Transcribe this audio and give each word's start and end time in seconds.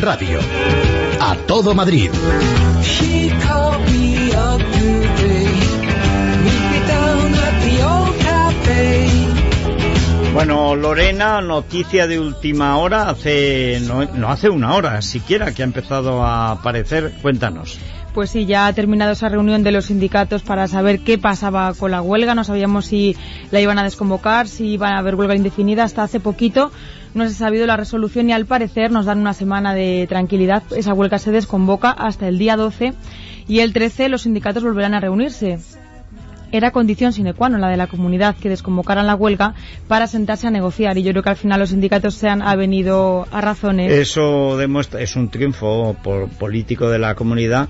radio. 0.00 0.40
A 1.20 1.36
todo 1.46 1.74
Madrid. 1.74 2.10
Bueno, 10.32 10.74
Lorena, 10.74 11.42
noticia 11.42 12.06
de 12.06 12.18
última 12.18 12.78
hora, 12.78 13.10
hace 13.10 13.80
no, 13.86 14.04
no, 14.06 14.30
hace 14.30 14.48
una 14.48 14.74
hora 14.74 15.02
siquiera 15.02 15.52
que 15.52 15.62
ha 15.62 15.64
empezado 15.64 16.24
a 16.24 16.52
aparecer. 16.52 17.12
Cuéntanos. 17.20 17.78
Pues 18.14 18.30
sí, 18.30 18.44
ya 18.44 18.66
ha 18.66 18.72
terminado 18.72 19.12
esa 19.12 19.28
reunión 19.28 19.62
de 19.62 19.72
los 19.72 19.86
sindicatos 19.86 20.42
para 20.42 20.66
saber 20.66 21.00
qué 21.00 21.16
pasaba 21.16 21.72
con 21.74 21.92
la 21.92 22.02
huelga. 22.02 22.34
No 22.34 22.44
sabíamos 22.44 22.86
si 22.86 23.16
la 23.50 23.60
iban 23.60 23.78
a 23.78 23.84
desconvocar, 23.84 24.48
si 24.48 24.68
iban 24.68 24.92
a 24.92 24.98
haber 24.98 25.14
huelga 25.14 25.36
indefinida. 25.36 25.84
Hasta 25.84 26.02
hace 26.02 26.18
poquito 26.18 26.72
no 27.14 27.24
se 27.24 27.30
ha 27.30 27.38
sabido 27.38 27.66
la 27.66 27.76
resolución 27.76 28.28
y 28.28 28.32
al 28.32 28.46
parecer 28.46 28.90
nos 28.90 29.06
dan 29.06 29.18
una 29.18 29.34
semana 29.34 29.74
de 29.74 30.06
tranquilidad. 30.08 30.62
Esa 30.76 30.94
huelga 30.94 31.18
se 31.18 31.30
desconvoca 31.30 31.90
hasta 31.90 32.26
el 32.28 32.38
día 32.38 32.56
12 32.56 32.94
y 33.46 33.60
el 33.60 33.72
13 33.72 34.08
los 34.08 34.22
sindicatos 34.22 34.62
volverán 34.62 34.94
a 34.94 35.00
reunirse 35.00 35.58
era 36.52 36.70
condición 36.70 37.12
sine 37.12 37.34
qua 37.34 37.48
non 37.48 37.62
la 37.62 37.70
de 37.70 37.78
la 37.78 37.86
comunidad 37.86 38.34
que 38.34 38.50
desconvocaran 38.50 39.06
la 39.06 39.14
huelga 39.14 39.54
para 39.86 40.06
sentarse 40.06 40.46
a 40.46 40.50
negociar 40.50 40.98
y 40.98 41.02
yo 41.02 41.12
creo 41.12 41.22
que 41.22 41.30
al 41.30 41.36
final 41.36 41.60
los 41.60 41.70
sindicatos 41.70 42.14
se 42.14 42.28
han 42.28 42.42
venido 42.58 43.26
a 43.30 43.40
razones. 43.40 43.92
Eso 43.92 44.56
demuestra, 44.56 45.00
es 45.00 45.14
un 45.16 45.30
triunfo 45.30 45.94
por, 46.02 46.28
político 46.28 46.90
de 46.90 46.98
la 46.98 47.14
comunidad. 47.14 47.68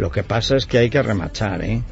Lo 0.00 0.10
que 0.10 0.22
pasa 0.22 0.56
es 0.56 0.64
que 0.64 0.78
hay 0.78 0.88
que 0.88 1.02
remachar, 1.02 1.62
¿eh? 1.62 1.82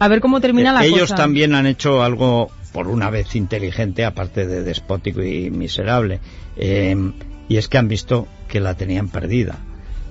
A 0.00 0.08
ver 0.08 0.20
cómo 0.20 0.40
termina 0.40 0.72
la 0.72 0.84
Ellos 0.84 1.02
cosa. 1.02 1.14
también 1.14 1.54
han 1.54 1.66
hecho 1.66 2.02
algo, 2.02 2.50
por 2.72 2.88
una 2.88 3.10
vez 3.10 3.36
inteligente, 3.36 4.04
aparte 4.04 4.46
de 4.46 4.64
despótico 4.64 5.22
y 5.22 5.48
miserable. 5.50 6.18
Eh, 6.56 6.96
y 7.48 7.56
es 7.56 7.68
que 7.68 7.78
han 7.78 7.86
visto 7.86 8.26
que 8.48 8.58
la 8.58 8.74
tenían 8.74 9.08
perdida. 9.08 9.56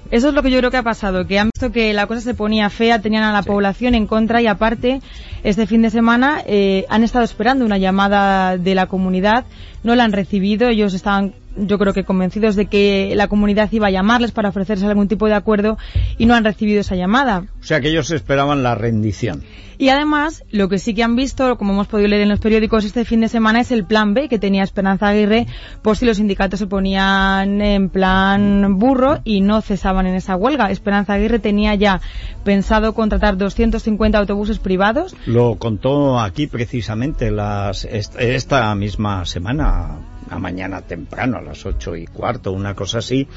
Eso 0.09 0.29
es 0.29 0.33
lo 0.33 0.41
que 0.41 0.49
yo 0.51 0.59
creo 0.59 0.71
que 0.71 0.77
ha 0.77 0.83
pasado, 0.83 1.27
que 1.27 1.37
han 1.37 1.49
visto 1.53 1.69
que 1.73 1.93
la 1.93 2.07
cosa 2.07 2.21
se 2.21 2.33
ponía 2.33 2.69
fea, 2.69 3.01
tenían 3.01 3.23
a 3.23 3.33
la 3.33 3.43
sí. 3.43 3.49
población 3.49 3.93
en 3.93 4.07
contra 4.07 4.41
y 4.41 4.47
aparte, 4.47 5.01
este 5.43 5.67
fin 5.67 5.81
de 5.81 5.89
semana 5.89 6.41
eh, 6.47 6.85
han 6.87 7.03
estado 7.03 7.25
esperando 7.25 7.65
una 7.65 7.77
llamada 7.77 8.57
de 8.57 8.73
la 8.73 8.87
comunidad, 8.87 9.43
no 9.83 9.95
la 9.95 10.05
han 10.05 10.13
recibido, 10.13 10.69
ellos 10.69 10.93
estaban 10.93 11.33
yo 11.57 11.77
creo 11.77 11.93
que 11.93 12.03
convencidos 12.03 12.55
de 12.55 12.67
que 12.67 13.13
la 13.15 13.27
comunidad 13.27 13.71
iba 13.71 13.87
a 13.87 13.91
llamarles 13.91 14.31
para 14.31 14.49
ofrecerse 14.49 14.85
algún 14.85 15.07
tipo 15.07 15.27
de 15.27 15.33
acuerdo 15.33 15.77
y 16.17 16.25
no 16.25 16.35
han 16.35 16.43
recibido 16.43 16.81
esa 16.81 16.95
llamada. 16.95 17.45
O 17.59 17.63
sea 17.63 17.81
que 17.81 17.89
ellos 17.89 18.11
esperaban 18.11 18.63
la 18.63 18.75
rendición. 18.75 19.43
Y 19.79 19.89
además, 19.89 20.43
lo 20.49 20.69
que 20.69 20.79
sí 20.79 20.95
que 20.95 21.03
han 21.03 21.15
visto, 21.15 21.57
como 21.57 21.73
hemos 21.73 21.87
podido 21.87 22.07
leer 22.07 22.23
en 22.23 22.29
los 22.29 22.39
periódicos 22.39 22.83
este 22.83 23.05
fin 23.05 23.21
de 23.21 23.29
semana, 23.29 23.59
es 23.59 23.71
el 23.71 23.85
plan 23.85 24.15
B 24.15 24.27
que 24.27 24.39
tenía 24.39 24.63
Esperanza 24.63 25.09
Aguirre 25.09 25.45
por 25.83 25.95
si 25.97 26.05
los 26.05 26.17
sindicatos 26.17 26.59
se 26.59 26.65
ponían 26.65 27.61
en 27.61 27.89
plan 27.89 28.79
burro 28.79 29.19
y 29.23 29.41
no 29.41 29.61
cesaban 29.61 30.07
en 30.07 30.15
esa 30.15 30.35
huelga. 30.35 30.71
Esperanza 30.71 31.13
Aguirre 31.13 31.37
tenía 31.37 31.75
ya 31.75 32.01
pensado 32.43 32.93
contratar 32.95 33.37
250 33.37 34.17
autobuses 34.17 34.57
privados. 34.57 35.15
Lo 35.27 35.55
contó 35.55 36.19
aquí 36.19 36.47
precisamente 36.47 37.29
las, 37.29 37.85
esta 37.85 38.73
misma 38.73 39.25
semana, 39.25 39.99
a 40.29 40.39
mañana 40.39 40.81
temprano, 40.81 41.37
a 41.37 41.41
las 41.41 41.65
ocho 41.65 41.95
y 41.95 42.05
cuarto, 42.07 42.51
una 42.51 42.73
cosa 42.75 42.99
así. 42.99 43.27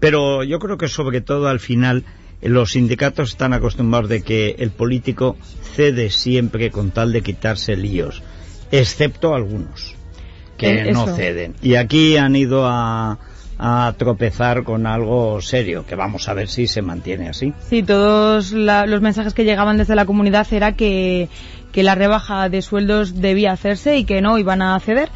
Pero 0.00 0.44
yo 0.44 0.58
creo 0.58 0.76
que 0.78 0.88
sobre 0.88 1.20
todo 1.20 1.48
al 1.48 1.60
final 1.60 2.04
los 2.42 2.72
sindicatos 2.72 3.30
están 3.30 3.52
acostumbrados 3.54 4.08
de 4.10 4.22
que 4.22 4.56
el 4.58 4.70
político 4.70 5.36
cede 5.74 6.10
siempre 6.10 6.70
con 6.70 6.90
tal 6.90 7.12
de 7.12 7.22
quitarse 7.22 7.76
líos, 7.76 8.22
excepto 8.70 9.34
algunos 9.34 9.94
que 10.58 10.88
Eh, 10.88 10.92
no 10.92 11.06
ceden. 11.06 11.54
Y 11.62 11.74
aquí 11.74 12.16
han 12.16 12.34
ido 12.36 12.66
a, 12.66 13.18
a 13.58 13.94
tropezar 13.98 14.64
con 14.64 14.86
algo 14.86 15.40
serio, 15.40 15.84
que 15.86 15.94
vamos 15.96 16.28
a 16.28 16.34
ver 16.34 16.48
si 16.48 16.66
se 16.66 16.82
mantiene 16.82 17.28
así. 17.28 17.52
Sí, 17.68 17.82
todos 17.82 18.52
la- 18.52 18.86
los 18.86 19.00
mensajes 19.00 19.34
que 19.34 19.44
llegaban 19.44 19.76
desde 19.78 19.94
la 19.94 20.04
comunidad 20.06 20.46
era 20.52 20.72
que, 20.76 21.28
que 21.72 21.82
la 21.82 21.94
rebaja 21.94 22.48
de 22.48 22.60
sueldos 22.62 23.20
debía 23.20 23.52
hacerse 23.52 23.96
y 23.98 24.04
que 24.04 24.20
no 24.22 24.38
iban 24.38 24.60
a 24.62 24.78
ceder. 24.80 25.10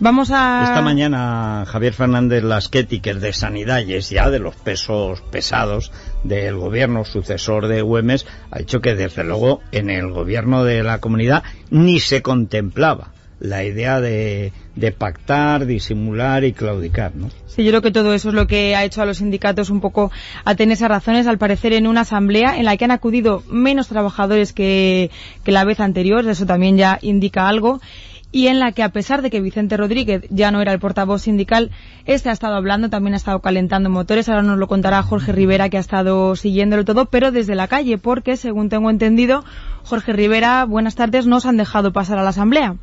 Vamos 0.00 0.30
a... 0.30 0.62
Esta 0.62 0.80
mañana 0.80 1.64
Javier 1.66 1.92
Fernández 1.92 2.44
Lasqueti, 2.44 3.00
que 3.00 3.10
es 3.10 3.20
de 3.20 3.32
Sanidad 3.32 3.84
y 3.84 3.94
es 3.94 4.10
ya 4.10 4.30
de 4.30 4.38
los 4.38 4.54
pesos 4.54 5.22
pesados 5.32 5.90
del 6.22 6.56
gobierno 6.56 7.04
sucesor 7.04 7.66
de 7.66 7.82
Güemes, 7.82 8.24
ha 8.52 8.60
dicho 8.60 8.80
que 8.80 8.94
desde 8.94 9.24
luego 9.24 9.60
en 9.72 9.90
el 9.90 10.12
gobierno 10.12 10.62
de 10.62 10.84
la 10.84 11.00
comunidad 11.00 11.42
ni 11.70 11.98
se 11.98 12.22
contemplaba 12.22 13.12
la 13.40 13.64
idea 13.64 14.00
de, 14.00 14.52
de 14.76 14.92
pactar, 14.92 15.66
disimular 15.66 16.44
y 16.44 16.52
claudicar, 16.52 17.14
¿no? 17.14 17.30
Sí, 17.46 17.64
yo 17.64 17.70
creo 17.70 17.82
que 17.82 17.90
todo 17.90 18.14
eso 18.14 18.28
es 18.28 18.34
lo 18.34 18.46
que 18.46 18.76
ha 18.76 18.84
hecho 18.84 19.02
a 19.02 19.06
los 19.06 19.18
sindicatos 19.18 19.70
un 19.70 19.80
poco 19.80 20.10
a 20.44 20.54
tener 20.54 20.74
esas 20.74 20.88
razones, 20.88 21.26
al 21.26 21.38
parecer 21.38 21.72
en 21.72 21.86
una 21.86 22.02
asamblea 22.02 22.56
en 22.56 22.64
la 22.64 22.76
que 22.76 22.84
han 22.84 22.90
acudido 22.90 23.42
menos 23.48 23.88
trabajadores 23.88 24.52
que, 24.52 25.10
que 25.44 25.52
la 25.52 25.64
vez 25.64 25.80
anterior, 25.80 26.26
eso 26.28 26.46
también 26.46 26.76
ya 26.76 26.98
indica 27.02 27.48
algo, 27.48 27.80
y 28.30 28.48
en 28.48 28.58
la 28.58 28.72
que 28.72 28.82
a 28.82 28.90
pesar 28.90 29.22
de 29.22 29.30
que 29.30 29.40
Vicente 29.40 29.76
Rodríguez 29.76 30.26
ya 30.30 30.50
no 30.50 30.60
era 30.60 30.72
el 30.72 30.78
portavoz 30.78 31.22
sindical, 31.22 31.70
este 32.04 32.28
ha 32.28 32.32
estado 32.32 32.54
hablando, 32.56 32.90
también 32.90 33.14
ha 33.14 33.16
estado 33.16 33.40
calentando 33.40 33.90
motores, 33.90 34.28
ahora 34.28 34.42
nos 34.42 34.58
lo 34.58 34.66
contará 34.68 35.02
Jorge 35.02 35.32
Rivera 35.32 35.68
que 35.68 35.78
ha 35.78 35.80
estado 35.80 36.36
siguiéndolo 36.36 36.84
todo, 36.84 37.06
pero 37.06 37.32
desde 37.32 37.54
la 37.54 37.68
calle, 37.68 37.98
porque 37.98 38.36
según 38.36 38.68
tengo 38.68 38.90
entendido, 38.90 39.44
Jorge 39.84 40.12
Rivera, 40.12 40.64
buenas 40.64 40.94
tardes, 40.94 41.26
nos 41.26 41.46
han 41.46 41.56
dejado 41.56 41.92
pasar 41.92 42.18
a 42.18 42.22
la 42.22 42.30
asamblea. 42.30 42.76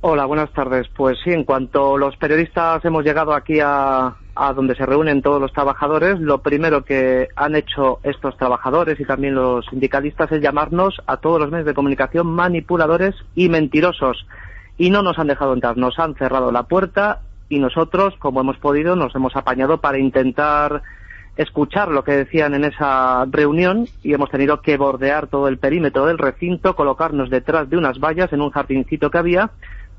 Hola, 0.00 0.26
buenas 0.26 0.52
tardes. 0.52 0.86
Pues 0.96 1.18
sí, 1.24 1.30
en 1.32 1.42
cuanto 1.42 1.98
los 1.98 2.16
periodistas 2.16 2.84
hemos 2.84 3.04
llegado 3.04 3.34
aquí 3.34 3.58
a, 3.60 4.14
a 4.36 4.52
donde 4.52 4.76
se 4.76 4.86
reúnen 4.86 5.22
todos 5.22 5.40
los 5.40 5.52
trabajadores, 5.52 6.20
lo 6.20 6.38
primero 6.38 6.84
que 6.84 7.26
han 7.34 7.56
hecho 7.56 7.98
estos 8.04 8.36
trabajadores 8.36 9.00
y 9.00 9.04
también 9.04 9.34
los 9.34 9.66
sindicalistas 9.66 10.30
es 10.30 10.40
llamarnos 10.40 10.94
a 11.08 11.16
todos 11.16 11.40
los 11.40 11.50
medios 11.50 11.66
de 11.66 11.74
comunicación 11.74 12.28
manipuladores 12.28 13.16
y 13.34 13.48
mentirosos. 13.48 14.24
Y 14.78 14.90
no 14.90 15.02
nos 15.02 15.18
han 15.18 15.26
dejado 15.26 15.52
entrar, 15.52 15.76
nos 15.76 15.98
han 15.98 16.14
cerrado 16.14 16.50
la 16.52 16.62
puerta 16.62 17.20
y 17.48 17.58
nosotros, 17.58 18.14
como 18.18 18.40
hemos 18.40 18.56
podido, 18.58 18.96
nos 18.96 19.14
hemos 19.14 19.34
apañado 19.36 19.80
para 19.80 19.98
intentar 19.98 20.82
escuchar 21.36 21.88
lo 21.88 22.02
que 22.02 22.12
decían 22.12 22.54
en 22.54 22.64
esa 22.64 23.24
reunión 23.26 23.86
y 24.02 24.12
hemos 24.12 24.30
tenido 24.30 24.60
que 24.60 24.76
bordear 24.76 25.28
todo 25.28 25.48
el 25.48 25.58
perímetro 25.58 26.06
del 26.06 26.18
recinto, 26.18 26.74
colocarnos 26.74 27.30
detrás 27.30 27.70
de 27.70 27.76
unas 27.76 27.98
vallas 28.00 28.32
en 28.32 28.40
un 28.40 28.50
jardincito 28.50 29.10
que 29.10 29.18
había, 29.18 29.50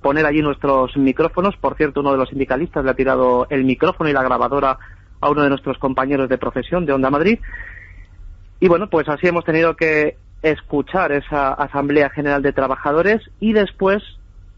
poner 0.01 0.25
allí 0.25 0.41
nuestros 0.41 0.95
micrófonos. 0.97 1.55
Por 1.55 1.75
cierto, 1.75 2.01
uno 2.01 2.11
de 2.11 2.17
los 2.17 2.29
sindicalistas 2.29 2.83
le 2.83 2.91
ha 2.91 2.95
tirado 2.95 3.47
el 3.49 3.63
micrófono 3.63 4.09
y 4.09 4.13
la 4.13 4.23
grabadora 4.23 4.77
a 5.21 5.29
uno 5.29 5.43
de 5.43 5.49
nuestros 5.49 5.77
compañeros 5.77 6.29
de 6.29 6.37
profesión 6.37 6.85
de 6.85 6.93
Onda 6.93 7.09
Madrid. 7.09 7.39
Y 8.59 8.67
bueno, 8.67 8.89
pues 8.89 9.07
así 9.07 9.27
hemos 9.27 9.45
tenido 9.45 9.75
que 9.75 10.17
escuchar 10.41 11.13
esa 11.13 11.53
Asamblea 11.53 12.09
General 12.09 12.41
de 12.41 12.53
Trabajadores 12.53 13.21
y 13.39 13.53
después 13.53 14.03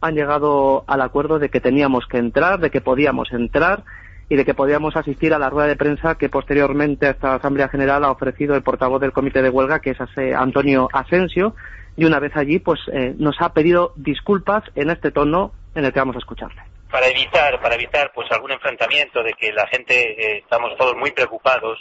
han 0.01 0.15
llegado 0.15 0.83
al 0.87 1.01
acuerdo 1.01 1.39
de 1.39 1.49
que 1.49 1.61
teníamos 1.61 2.05
que 2.07 2.17
entrar, 2.17 2.59
de 2.59 2.71
que 2.71 2.81
podíamos 2.81 3.31
entrar 3.31 3.83
y 4.29 4.35
de 4.35 4.45
que 4.45 4.53
podíamos 4.53 4.95
asistir 4.95 5.33
a 5.33 5.39
la 5.39 5.49
rueda 5.49 5.67
de 5.67 5.75
prensa 5.75 6.17
que 6.17 6.29
posteriormente 6.29 7.05
a 7.07 7.11
esta 7.11 7.35
Asamblea 7.35 7.69
General 7.69 8.03
ha 8.03 8.11
ofrecido 8.11 8.55
el 8.55 8.63
portavoz 8.63 9.01
del 9.01 9.11
Comité 9.11 9.41
de 9.41 9.49
Huelga, 9.49 9.79
que 9.79 9.91
es 9.91 9.97
Antonio 10.35 10.87
Asensio, 10.93 11.55
y 11.97 12.05
una 12.05 12.19
vez 12.19 12.35
allí, 12.35 12.59
pues 12.59 12.79
eh, 12.93 13.13
nos 13.17 13.35
ha 13.41 13.53
pedido 13.53 13.93
disculpas 13.97 14.63
en 14.75 14.89
este 14.89 15.11
tono 15.11 15.51
en 15.75 15.85
el 15.85 15.93
que 15.93 15.99
vamos 15.99 16.15
a 16.15 16.19
escucharle. 16.19 16.61
para 16.89 17.07
evitar 17.07 17.61
para 17.61 17.75
evitar 17.75 18.11
pues 18.13 18.29
algún 18.31 18.51
enfrentamiento 18.51 19.23
de 19.23 19.33
que 19.33 19.51
la 19.53 19.67
gente 19.67 19.93
eh, 19.95 20.39
estamos 20.39 20.75
todos 20.77 20.95
muy 20.97 21.11
preocupados 21.11 21.79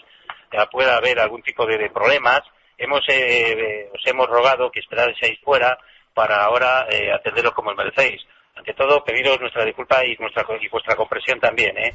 eh, 0.53 0.59
pueda 0.71 0.97
haber 0.97 1.19
algún 1.19 1.43
tipo 1.43 1.67
de, 1.67 1.79
de 1.79 1.91
problemas 1.91 2.43
hemos 2.79 3.01
eh, 3.09 3.53
eh, 3.53 3.91
os 3.93 4.01
hemos 4.07 4.27
rogado 4.29 4.71
que 4.71 4.81
esperaseis 4.81 5.39
fuera 5.43 5.79
para 6.15 6.45
ahora 6.45 6.87
eh, 6.91 7.13
atenderos 7.13 7.55
como 7.55 7.75
merecéis 7.75 8.21
ante 8.57 8.75
todo 8.75 9.03
pediros 9.05 9.41
nuestra 9.41 9.65
disculpa 9.65 10.05
y 10.05 10.17
nuestra 10.17 10.45
y 10.61 10.69
vuestra 10.69 10.97
comprensión 10.97 11.41
también 11.41 11.77
eh 11.79 11.95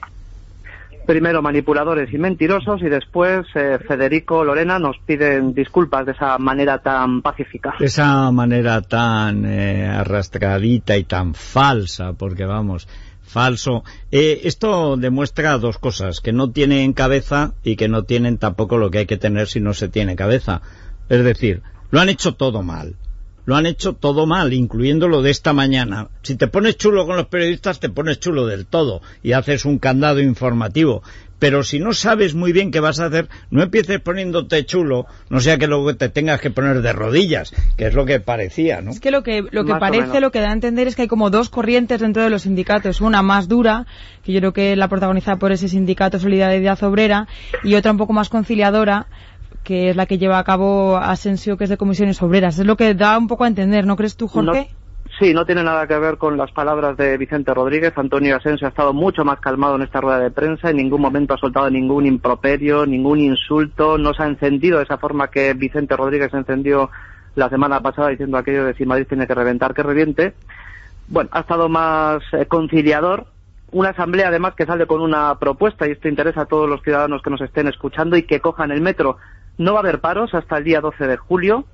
Primero 1.05 1.43
manipuladores 1.43 2.11
y 2.11 2.17
mentirosos 2.17 2.81
y 2.81 2.89
después 2.89 3.45
eh, 3.53 3.77
Federico, 3.87 4.43
Lorena 4.43 4.79
nos 4.79 4.97
piden 5.05 5.53
disculpas 5.53 6.07
de 6.07 6.13
esa 6.13 6.39
manera 6.39 6.79
tan 6.79 7.21
pacífica. 7.21 7.75
Esa 7.79 8.31
manera 8.31 8.81
tan 8.81 9.45
eh, 9.45 9.85
arrastradita 9.85 10.97
y 10.97 11.03
tan 11.03 11.35
falsa, 11.35 12.13
porque 12.13 12.45
vamos, 12.45 12.87
falso. 13.21 13.83
Eh, 14.11 14.41
esto 14.45 14.97
demuestra 14.97 15.59
dos 15.59 15.77
cosas, 15.77 16.21
que 16.21 16.33
no 16.33 16.49
tienen 16.49 16.93
cabeza 16.93 17.53
y 17.63 17.75
que 17.75 17.87
no 17.87 18.03
tienen 18.03 18.39
tampoco 18.39 18.77
lo 18.77 18.89
que 18.89 18.99
hay 18.99 19.05
que 19.05 19.17
tener 19.17 19.47
si 19.47 19.59
no 19.59 19.75
se 19.75 19.89
tiene 19.89 20.15
cabeza. 20.15 20.61
Es 21.07 21.23
decir, 21.23 21.61
lo 21.91 21.99
han 21.99 22.09
hecho 22.09 22.33
todo 22.33 22.63
mal. 22.63 22.95
Lo 23.45 23.55
han 23.55 23.65
hecho 23.65 23.93
todo 23.93 24.25
mal, 24.25 24.53
incluyendo 24.53 25.07
lo 25.07 25.21
de 25.21 25.31
esta 25.31 25.53
mañana. 25.53 26.09
Si 26.23 26.35
te 26.35 26.47
pones 26.47 26.77
chulo 26.77 27.05
con 27.05 27.15
los 27.15 27.27
periodistas, 27.27 27.79
te 27.79 27.89
pones 27.89 28.19
chulo 28.19 28.47
del 28.47 28.65
todo 28.65 29.01
y 29.21 29.33
haces 29.33 29.65
un 29.65 29.77
candado 29.79 30.19
informativo. 30.19 31.03
pero 31.39 31.63
si 31.63 31.79
no 31.79 31.93
sabes 31.93 32.33
muy 32.33 32.53
bien 32.53 32.71
qué 32.71 32.79
vas 32.79 32.99
a 32.99 33.05
hacer, 33.05 33.27
no 33.49 33.61
empieces 33.61 33.99
poniéndote 33.99 34.65
chulo, 34.65 35.05
no 35.29 35.39
sea 35.39 35.57
que 35.57 35.67
luego 35.67 35.95
te 35.95 36.09
tengas 36.09 36.39
que 36.39 36.49
poner 36.49 36.81
de 36.81 36.93
rodillas, 36.93 37.53
que 37.77 37.87
es 37.87 37.93
lo 37.93 38.05
que 38.05 38.19
parecía, 38.19 38.81
¿no? 38.81 38.91
Es 38.91 38.99
que 38.99 39.11
lo 39.11 39.23
que, 39.23 39.43
lo 39.51 39.65
que 39.65 39.75
parece, 39.75 40.21
lo 40.21 40.31
que 40.31 40.39
da 40.39 40.49
a 40.49 40.53
entender 40.53 40.87
es 40.87 40.95
que 40.95 41.03
hay 41.03 41.07
como 41.07 41.29
dos 41.29 41.49
corrientes 41.49 41.99
dentro 41.99 42.23
de 42.23 42.29
los 42.29 42.43
sindicatos. 42.43 43.01
Una 43.01 43.21
más 43.21 43.47
dura, 43.47 43.85
que 44.23 44.31
yo 44.31 44.39
creo 44.39 44.53
que 44.53 44.75
la 44.75 44.87
protagonizada 44.87 45.37
por 45.37 45.51
ese 45.51 45.67
sindicato 45.67 46.19
Solidaridad 46.19 46.81
Obrera, 46.83 47.27
y 47.63 47.75
otra 47.75 47.91
un 47.91 47.97
poco 47.97 48.13
más 48.13 48.29
conciliadora, 48.29 49.07
que 49.65 49.89
es 49.89 49.97
la 49.97 50.05
que 50.05 50.17
lleva 50.17 50.39
a 50.39 50.45
cabo 50.45 50.95
Asensio, 50.95 51.57
que 51.57 51.65
es 51.65 51.69
de 51.69 51.75
comisiones 51.75 52.21
obreras. 52.21 52.57
Es 52.57 52.65
lo 52.65 52.77
que 52.77 52.93
da 52.93 53.17
un 53.17 53.27
poco 53.27 53.43
a 53.43 53.47
entender, 53.47 53.85
¿no 53.85 53.97
crees 53.97 54.15
tú, 54.15 54.29
Jorge? 54.29 54.69
Sí, 55.19 55.33
no 55.33 55.45
tiene 55.45 55.63
nada 55.63 55.87
que 55.87 55.97
ver 55.97 56.17
con 56.17 56.35
las 56.35 56.51
palabras 56.51 56.97
de 56.97 57.17
Vicente 57.17 57.53
Rodríguez. 57.53 57.93
Antonio 57.95 58.35
Asensio 58.35 58.67
ha 58.67 58.69
estado 58.69 58.93
mucho 58.93 59.23
más 59.23 59.39
calmado 59.39 59.75
en 59.75 59.83
esta 59.83 60.01
rueda 60.01 60.19
de 60.19 60.31
prensa. 60.31 60.69
En 60.69 60.77
ningún 60.77 61.01
momento 61.01 61.33
ha 61.33 61.37
soltado 61.37 61.69
ningún 61.69 62.05
improperio, 62.05 62.85
ningún 62.85 63.19
insulto. 63.19 63.97
No 63.97 64.13
se 64.13 64.23
ha 64.23 64.27
encendido 64.27 64.77
de 64.77 64.83
esa 64.83 64.97
forma 64.97 65.29
que 65.29 65.53
Vicente 65.53 65.95
Rodríguez 65.95 66.33
encendió 66.33 66.89
la 67.35 67.49
semana 67.49 67.81
pasada 67.81 68.09
diciendo 68.09 68.37
aquello 68.37 68.65
de 68.65 68.73
si 68.73 68.85
Madrid 68.85 69.07
tiene 69.07 69.25
que 69.25 69.35
reventar, 69.35 69.73
que 69.73 69.83
reviente. 69.83 70.33
Bueno, 71.07 71.29
ha 71.33 71.41
estado 71.41 71.69
más 71.69 72.21
eh, 72.33 72.45
conciliador. 72.47 73.27
Una 73.71 73.89
asamblea 73.89 74.27
además 74.27 74.53
que 74.55 74.65
sale 74.65 74.85
con 74.85 75.01
una 75.01 75.35
propuesta 75.39 75.87
y 75.87 75.91
esto 75.91 76.09
interesa 76.09 76.41
a 76.41 76.45
todos 76.45 76.69
los 76.69 76.81
ciudadanos 76.81 77.21
que 77.21 77.29
nos 77.29 77.41
estén 77.41 77.67
escuchando 77.67 78.17
y 78.17 78.23
que 78.23 78.41
cojan 78.41 78.71
el 78.71 78.81
metro. 78.81 79.17
No 79.57 79.73
va 79.73 79.79
a 79.79 79.81
haber 79.81 79.99
paros 79.99 80.33
hasta 80.33 80.57
el 80.57 80.63
día 80.63 80.81
12 80.81 81.07
de 81.07 81.17
julio 81.17 81.65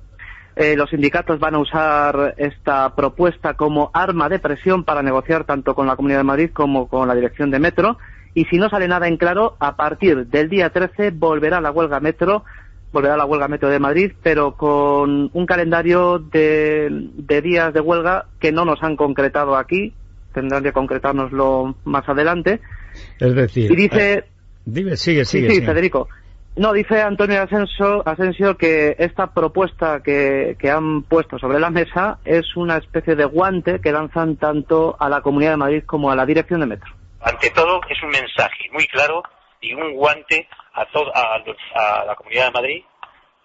eh, 0.54 0.76
los 0.76 0.90
sindicatos 0.90 1.40
van 1.40 1.54
a 1.54 1.58
usar 1.58 2.34
esta 2.36 2.94
propuesta 2.94 3.54
como 3.54 3.90
arma 3.94 4.28
de 4.28 4.38
presión 4.38 4.84
para 4.84 5.02
negociar 5.02 5.44
tanto 5.44 5.74
con 5.74 5.86
la 5.86 5.96
Comunidad 5.96 6.20
de 6.20 6.24
Madrid 6.24 6.50
como 6.52 6.88
con 6.88 7.08
la 7.08 7.14
dirección 7.14 7.50
de 7.50 7.58
Metro. 7.58 7.96
Y 8.34 8.44
si 8.46 8.58
no 8.58 8.68
sale 8.68 8.86
nada 8.86 9.08
en 9.08 9.16
claro, 9.16 9.56
a 9.60 9.76
partir 9.76 10.26
del 10.26 10.50
día 10.50 10.70
13 10.70 11.10
volverá 11.12 11.60
la 11.60 11.70
huelga 11.70 12.00
Metro, 12.00 12.44
volverá 12.92 13.16
la 13.16 13.24
huelga 13.24 13.48
Metro 13.48 13.70
de 13.70 13.78
Madrid, 13.78 14.12
pero 14.22 14.54
con 14.56 15.30
un 15.32 15.46
calendario 15.46 16.18
de, 16.18 17.10
días 17.42 17.72
de 17.72 17.80
huelga 17.80 18.26
que 18.38 18.52
no 18.52 18.64
nos 18.66 18.82
han 18.82 18.96
concretado 18.96 19.56
aquí. 19.56 19.94
Tendrán 20.34 20.62
que 20.62 20.72
concretárnoslo 20.72 21.76
más 21.84 22.08
adelante. 22.08 22.60
Es 23.18 23.34
decir, 23.34 23.70
y 23.70 23.76
dice, 23.76 24.12
eh, 24.12 24.24
dime, 24.64 24.96
sigue, 24.96 25.24
sigue, 25.24 25.50
sí, 25.50 25.60
Federico. 25.62 26.08
No, 26.54 26.74
dice 26.74 27.00
Antonio 27.00 27.40
Asensio, 27.42 28.58
que 28.58 28.94
esta 28.98 29.32
propuesta 29.32 30.02
que, 30.02 30.56
han 30.70 31.02
puesto 31.04 31.38
sobre 31.38 31.58
la 31.58 31.70
mesa 31.70 32.18
es 32.26 32.56
una 32.56 32.76
especie 32.76 33.14
de 33.14 33.24
guante 33.24 33.80
que 33.80 33.90
lanzan 33.90 34.36
tanto 34.36 34.94
a 35.00 35.08
la 35.08 35.22
Comunidad 35.22 35.52
de 35.52 35.56
Madrid 35.56 35.84
como 35.86 36.10
a 36.10 36.16
la 36.16 36.26
Dirección 36.26 36.60
de 36.60 36.66
Metro. 36.66 36.92
Ante 37.22 37.48
todo, 37.50 37.80
es 37.88 38.02
un 38.02 38.10
mensaje 38.10 38.68
muy 38.72 38.86
claro 38.88 39.22
y 39.62 39.72
un 39.72 39.94
guante 39.94 40.46
a, 40.74 40.82
a, 40.82 42.04
la 42.04 42.14
Comunidad 42.16 42.46
de 42.46 42.52
Madrid, 42.52 42.84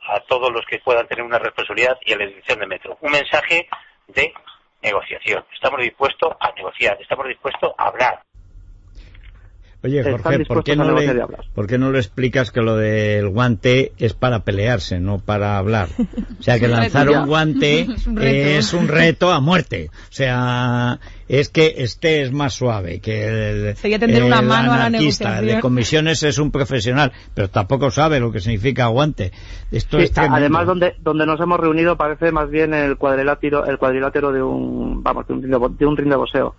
a 0.10 0.20
todos 0.22 0.52
los 0.52 0.66
que 0.66 0.80
puedan 0.80 1.08
tener 1.08 1.24
una 1.24 1.40
responsabilidad 1.40 1.98
y 2.06 2.12
a 2.12 2.18
la 2.18 2.26
Dirección 2.26 2.60
de 2.60 2.68
Metro. 2.68 2.98
Un 3.00 3.12
mensaje 3.14 3.70
de 4.08 4.34
negociación. 4.82 5.46
Estamos 5.54 5.80
dispuestos 5.80 6.36
a 6.42 6.52
negociar, 6.52 6.98
estamos 7.02 7.26
dispuestos 7.28 7.72
a 7.78 7.88
hablar. 7.88 8.27
Oye, 9.84 10.04
Jorge, 10.04 10.46
¿por 10.46 10.64
qué, 10.64 10.76
no 10.76 10.92
le, 10.92 11.24
¿por 11.54 11.68
qué 11.68 11.78
no 11.78 11.92
le 11.92 12.00
explicas 12.00 12.52
que 12.52 12.62
lo 12.62 12.76
del 12.78 13.30
guante 13.30 13.92
es 14.00 14.16
para 14.16 14.40
pelearse, 14.40 15.00
no 15.00 15.20
para 15.20 15.60
hablar? 15.60 15.90
O 16.40 16.42
sea, 16.42 16.60
que 16.60 16.68
lanzar 16.68 17.08
un 17.10 17.28
guante 17.28 17.88
es 18.22 18.74
un, 18.74 18.88
reto 18.88 19.32
a 19.32 19.40
muerte. 19.40 19.92
O 19.92 20.12
sea, 20.12 21.00
es 21.28 21.50
que 21.50 21.76
este 21.78 22.24
es 22.24 22.32
más 22.32 22.56
suave 22.56 23.00
que 23.02 23.28
el, 23.28 23.76
tener 24.00 24.24
una 24.24 24.42
mano 24.42 24.74
a 24.74 24.90
la 24.90 25.42
de 25.42 25.60
comisiones 25.60 26.24
es 26.24 26.40
un 26.40 26.50
profesional, 26.50 27.12
pero 27.36 27.50
tampoco 27.50 27.92
sabe 27.92 28.20
lo 28.20 28.32
que 28.32 28.40
significa 28.40 28.88
guante. 28.88 29.32
Esto 29.72 30.00
es 30.00 30.12
además 30.18 30.66
donde 30.66 30.96
donde 31.00 31.28
nos 31.28 31.40
hemos 31.40 31.60
reunido 31.60 31.98
parece 31.98 32.32
más 32.32 32.50
bien 32.50 32.74
el 32.74 32.98
cuadrilátero 32.98 33.66
el 33.66 33.78
cuadrilátero 33.78 34.32
de 34.32 34.42
un 34.42 35.04
vamos 35.04 35.28
de 35.28 35.34
un, 35.34 35.78
de 35.78 35.86
un 35.86 35.98
ring 35.98 36.10
de 36.10 36.16
boxeo. 36.16 36.56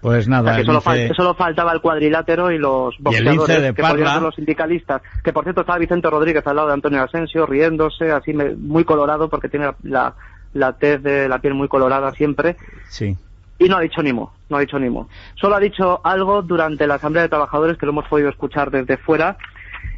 Pues 0.00 0.28
nada. 0.28 0.56
que 0.56 0.64
solo, 0.64 1.34
faltaba 1.34 1.72
el 1.72 1.80
cuadrilátero 1.80 2.50
y 2.50 2.58
los 2.58 2.96
boxeadores, 2.98 3.74
que 3.74 3.82
podrían 3.82 4.14
ser 4.14 4.22
los 4.22 4.34
sindicalistas. 4.34 5.02
Que 5.22 5.32
por 5.32 5.44
cierto 5.44 5.60
estaba 5.60 5.78
Vicente 5.78 6.08
Rodríguez 6.08 6.46
al 6.46 6.56
lado 6.56 6.68
de 6.68 6.74
Antonio 6.74 7.02
Asensio, 7.02 7.46
riéndose, 7.46 8.10
así 8.10 8.32
muy 8.32 8.84
colorado, 8.84 9.28
porque 9.28 9.48
tiene 9.48 9.70
la, 9.82 10.14
la 10.54 10.72
tez 10.72 11.02
de 11.02 11.28
la 11.28 11.38
piel 11.38 11.54
muy 11.54 11.68
colorada 11.68 12.12
siempre. 12.12 12.56
Sí. 12.88 13.16
Y 13.58 13.68
no 13.68 13.76
ha 13.76 13.80
dicho 13.80 14.02
ni 14.02 14.12
mo, 14.12 14.32
no 14.48 14.56
ha 14.56 14.60
dicho 14.60 14.78
ni 14.78 14.88
mo. 14.88 15.08
Solo 15.34 15.56
ha 15.56 15.60
dicho 15.60 16.00
algo 16.02 16.40
durante 16.40 16.86
la 16.86 16.94
Asamblea 16.94 17.24
de 17.24 17.28
Trabajadores 17.28 17.76
que 17.76 17.84
lo 17.84 17.92
hemos 17.92 18.08
podido 18.08 18.30
escuchar 18.30 18.70
desde 18.70 18.96
fuera, 18.96 19.36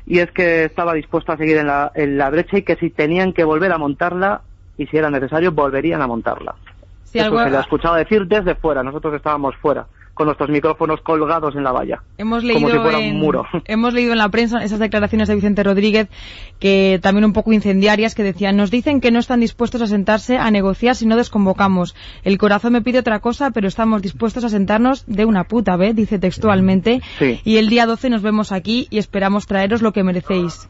y 0.04 0.18
es 0.18 0.32
que 0.32 0.64
estaba 0.64 0.94
dispuesto 0.94 1.30
a 1.30 1.36
seguir 1.36 1.58
en 1.58 1.68
la, 1.68 1.92
en 1.94 2.18
la 2.18 2.28
brecha 2.28 2.58
y 2.58 2.62
que 2.62 2.74
si 2.74 2.90
tenían 2.90 3.32
que 3.32 3.44
volver 3.44 3.70
a 3.70 3.78
montarla, 3.78 4.40
y 4.76 4.86
si 4.86 4.96
era 4.96 5.10
necesario, 5.10 5.52
volverían 5.52 6.02
a 6.02 6.08
montarla. 6.08 6.56
Eso 7.20 7.38
se 7.44 7.50
le 7.50 7.56
ha 7.56 7.60
escuchado 7.60 7.94
decir 7.94 8.26
desde 8.26 8.54
fuera, 8.54 8.82
nosotros 8.82 9.14
estábamos 9.14 9.54
fuera 9.56 9.86
con 10.14 10.26
nuestros 10.26 10.50
micrófonos 10.50 11.00
colgados 11.00 11.56
en 11.56 11.64
la 11.64 11.72
valla. 11.72 12.02
Hemos 12.18 12.44
leído 12.44 12.60
como 12.60 12.72
si 12.72 12.78
fuera 12.78 12.98
un 12.98 13.18
muro. 13.18 13.46
Hemos 13.64 13.94
leído 13.94 14.12
en 14.12 14.18
la 14.18 14.28
prensa 14.28 14.62
esas 14.62 14.78
declaraciones 14.78 15.28
de 15.28 15.34
Vicente 15.34 15.62
Rodríguez 15.62 16.08
que 16.58 16.98
también 17.02 17.24
un 17.24 17.32
poco 17.32 17.52
incendiarias 17.52 18.14
que 18.14 18.22
decían, 18.22 18.56
nos 18.56 18.70
dicen 18.70 19.00
que 19.00 19.10
no 19.10 19.18
están 19.18 19.40
dispuestos 19.40 19.80
a 19.82 19.86
sentarse 19.86 20.36
a 20.36 20.50
negociar 20.50 20.96
si 20.96 21.06
no 21.06 21.16
desconvocamos. 21.16 21.94
El 22.24 22.38
corazón 22.38 22.74
me 22.74 22.82
pide 22.82 22.98
otra 22.98 23.20
cosa, 23.20 23.50
pero 23.50 23.68
estamos 23.68 24.02
dispuestos 24.02 24.44
a 24.44 24.48
sentarnos 24.48 25.04
de 25.06 25.24
una 25.24 25.44
puta 25.44 25.76
vez, 25.76 25.96
dice 25.96 26.18
textualmente. 26.18 27.00
Y 27.44 27.56
el 27.56 27.68
día 27.68 27.86
12 27.86 28.10
nos 28.10 28.22
vemos 28.22 28.52
aquí 28.52 28.88
y 28.90 28.98
esperamos 28.98 29.46
traeros 29.46 29.82
lo 29.82 29.92
que 29.92 30.04
merecéis. 30.04 30.68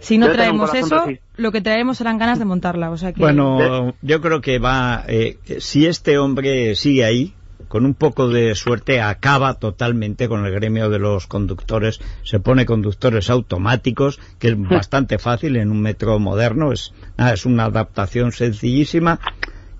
Si 0.00 0.18
no 0.18 0.30
traemos 0.30 0.74
eso, 0.74 1.06
lo 1.36 1.52
que 1.52 1.60
traemos 1.60 1.98
serán 1.98 2.18
ganas 2.18 2.38
de 2.38 2.44
montarla. 2.44 2.90
O 2.90 2.96
sea 2.96 3.12
que... 3.12 3.20
Bueno, 3.20 3.94
yo 4.02 4.20
creo 4.20 4.40
que 4.40 4.58
va. 4.58 5.04
Eh, 5.08 5.38
si 5.58 5.86
este 5.86 6.18
hombre 6.18 6.74
sigue 6.74 7.04
ahí, 7.04 7.34
con 7.68 7.84
un 7.84 7.94
poco 7.94 8.28
de 8.28 8.54
suerte 8.54 9.00
acaba 9.00 9.54
totalmente 9.54 10.28
con 10.28 10.44
el 10.44 10.52
gremio 10.52 10.88
de 10.88 10.98
los 10.98 11.26
conductores, 11.26 12.00
se 12.22 12.40
pone 12.40 12.66
conductores 12.66 13.30
automáticos, 13.30 14.20
que 14.38 14.48
es 14.48 14.58
bastante 14.68 15.18
fácil 15.18 15.56
en 15.56 15.70
un 15.70 15.80
metro 15.80 16.18
moderno, 16.18 16.72
es, 16.72 16.92
es 17.18 17.46
una 17.46 17.64
adaptación 17.64 18.32
sencillísima 18.32 19.20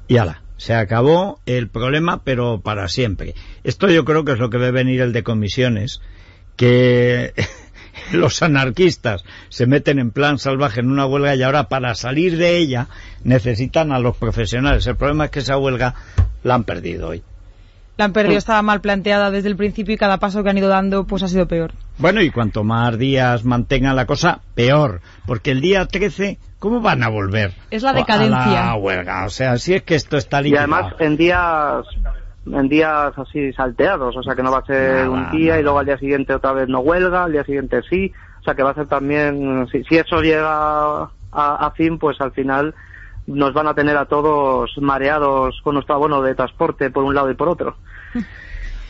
y 0.08 0.16
ala, 0.18 0.42
se 0.56 0.74
acabó 0.74 1.40
el 1.46 1.68
problema 1.68 2.22
pero 2.24 2.60
para 2.60 2.88
siempre. 2.88 3.34
Esto 3.64 3.88
yo 3.88 4.04
creo 4.04 4.24
que 4.24 4.32
es 4.32 4.38
lo 4.38 4.50
que 4.50 4.58
debe 4.58 4.72
venir 4.72 5.00
el 5.00 5.12
de 5.12 5.22
comisiones, 5.22 6.00
que 6.56 7.32
los 8.12 8.42
anarquistas 8.42 9.24
se 9.48 9.66
meten 9.66 9.98
en 9.98 10.10
plan 10.10 10.38
salvaje 10.38 10.80
en 10.80 10.90
una 10.90 11.06
huelga 11.06 11.34
y 11.34 11.42
ahora 11.42 11.68
para 11.68 11.94
salir 11.94 12.36
de 12.36 12.56
ella 12.56 12.88
necesitan 13.24 13.92
a 13.92 13.98
los 13.98 14.16
profesionales. 14.16 14.86
El 14.86 14.96
problema 14.96 15.26
es 15.26 15.30
que 15.30 15.40
esa 15.40 15.58
huelga 15.58 15.94
la 16.42 16.54
han 16.54 16.64
perdido 16.64 17.08
hoy. 17.08 17.22
La 17.96 18.04
han 18.04 18.12
perdido, 18.12 18.36
estaba 18.36 18.60
mal 18.60 18.82
planteada 18.82 19.30
desde 19.30 19.48
el 19.48 19.56
principio 19.56 19.94
y 19.94 19.96
cada 19.96 20.18
paso 20.18 20.42
que 20.42 20.50
han 20.50 20.58
ido 20.58 20.68
dando 20.68 21.06
pues 21.06 21.22
ha 21.22 21.28
sido 21.28 21.48
peor. 21.48 21.72
Bueno, 21.96 22.20
y 22.20 22.30
cuanto 22.30 22.62
más 22.62 22.98
días 22.98 23.44
mantengan 23.44 23.96
la 23.96 24.04
cosa, 24.04 24.40
peor. 24.54 25.00
Porque 25.26 25.52
el 25.52 25.62
día 25.62 25.86
13, 25.86 26.38
¿cómo 26.58 26.82
van 26.82 27.02
a 27.02 27.08
volver? 27.08 27.54
Es 27.70 27.82
la 27.82 27.94
decadencia. 27.94 28.64
A 28.64 28.66
la 28.72 28.76
huelga. 28.76 29.24
O 29.24 29.30
sea, 29.30 29.56
si 29.56 29.72
es 29.72 29.82
que 29.82 29.94
esto 29.94 30.18
está 30.18 30.42
limpio. 30.42 30.56
Y 30.56 30.58
además 30.58 30.92
en 30.98 31.16
días 31.16 31.86
en 32.46 32.68
días 32.68 33.12
así 33.16 33.52
salteados, 33.52 34.16
o 34.16 34.22
sea 34.22 34.34
que 34.34 34.42
no 34.42 34.52
va 34.52 34.58
a 34.58 34.66
ser 34.66 35.08
un 35.08 35.30
día 35.30 35.58
y 35.58 35.62
luego 35.62 35.78
al 35.78 35.86
día 35.86 35.98
siguiente 35.98 36.34
otra 36.34 36.52
vez 36.52 36.68
no 36.68 36.80
huelga, 36.80 37.24
al 37.24 37.32
día 37.32 37.44
siguiente 37.44 37.82
sí, 37.88 38.12
o 38.40 38.44
sea 38.44 38.54
que 38.54 38.62
va 38.62 38.70
a 38.70 38.74
ser 38.74 38.86
también, 38.86 39.66
si, 39.70 39.82
si 39.84 39.96
eso 39.96 40.20
llega 40.20 41.10
a 41.32 41.72
fin, 41.76 41.98
pues 41.98 42.20
al 42.20 42.32
final 42.32 42.74
nos 43.26 43.52
van 43.52 43.66
a 43.66 43.74
tener 43.74 43.96
a 43.96 44.06
todos 44.06 44.70
mareados 44.78 45.60
con 45.62 45.74
nuestro 45.74 45.96
abono 45.96 46.22
de 46.22 46.34
transporte 46.34 46.90
por 46.90 47.04
un 47.04 47.14
lado 47.14 47.30
y 47.30 47.34
por 47.34 47.48
otro. 47.48 47.76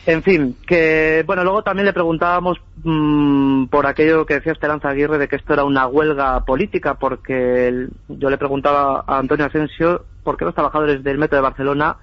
En 0.09 0.23
fin, 0.23 0.57
que 0.65 1.25
bueno, 1.27 1.43
luego 1.43 1.65
también 1.65 1.85
le 1.85 1.93
preguntábamos 1.93 2.59
mm, 2.85 3.65
por 3.65 3.89
aquello 3.89 4.25
que 4.25 4.35
decía 4.35 4.53
Esperanza 4.53 4.89
Aguirre 4.89 5.19
de 5.19 5.27
que 5.27 5.35
esto 5.35 5.53
era 5.53 5.65
una 5.65 5.89
huelga 5.89 6.45
política, 6.45 6.95
porque 6.95 7.89
yo 8.07 8.31
le 8.31 8.39
preguntaba 8.39 9.03
a 9.05 9.19
Antonio 9.19 9.47
Asensio 9.47 10.05
por 10.23 10.37
qué 10.37 10.45
los 10.45 10.55
trabajadores 10.55 11.03
del 11.03 11.19
Metro 11.19 11.39
de 11.39 11.43
Barcelona 11.43 11.97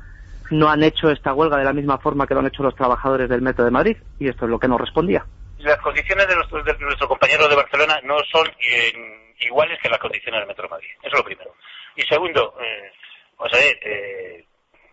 no 0.53 0.69
han 0.69 0.83
hecho 0.83 1.09
esta 1.09 1.33
huelga 1.33 1.57
de 1.57 1.65
la 1.65 1.73
misma 1.73 1.97
forma 1.97 2.25
que 2.25 2.33
lo 2.33 2.39
han 2.39 2.47
hecho 2.47 2.63
los 2.63 2.75
trabajadores 2.75 3.29
del 3.29 3.41
Metro 3.41 3.65
de 3.65 3.71
Madrid, 3.71 3.97
y 4.19 4.29
esto 4.29 4.45
es 4.45 4.51
lo 4.51 4.59
que 4.59 4.67
nos 4.67 4.79
respondía. 4.79 5.25
Las 5.59 5.77
condiciones 5.79 6.27
de, 6.27 6.35
nuestros, 6.35 6.65
de 6.65 6.77
nuestros 6.79 7.07
compañeros 7.07 7.49
de 7.49 7.55
Barcelona 7.55 7.99
no 8.03 8.17
son 8.31 8.47
eh, 8.47 9.33
iguales 9.39 9.79
que 9.81 9.89
las 9.89 9.99
condiciones 9.99 10.41
del 10.41 10.47
Metro 10.47 10.63
de 10.63 10.69
Madrid, 10.69 10.89
eso 11.01 11.07
es 11.07 11.17
lo 11.17 11.23
primero. 11.23 11.53
Y 11.95 12.01
segundo, 12.03 12.55
eh, 12.61 12.91
vamos 13.37 13.53
a 13.53 13.57
ver, 13.57 13.79
eh, 13.81 14.45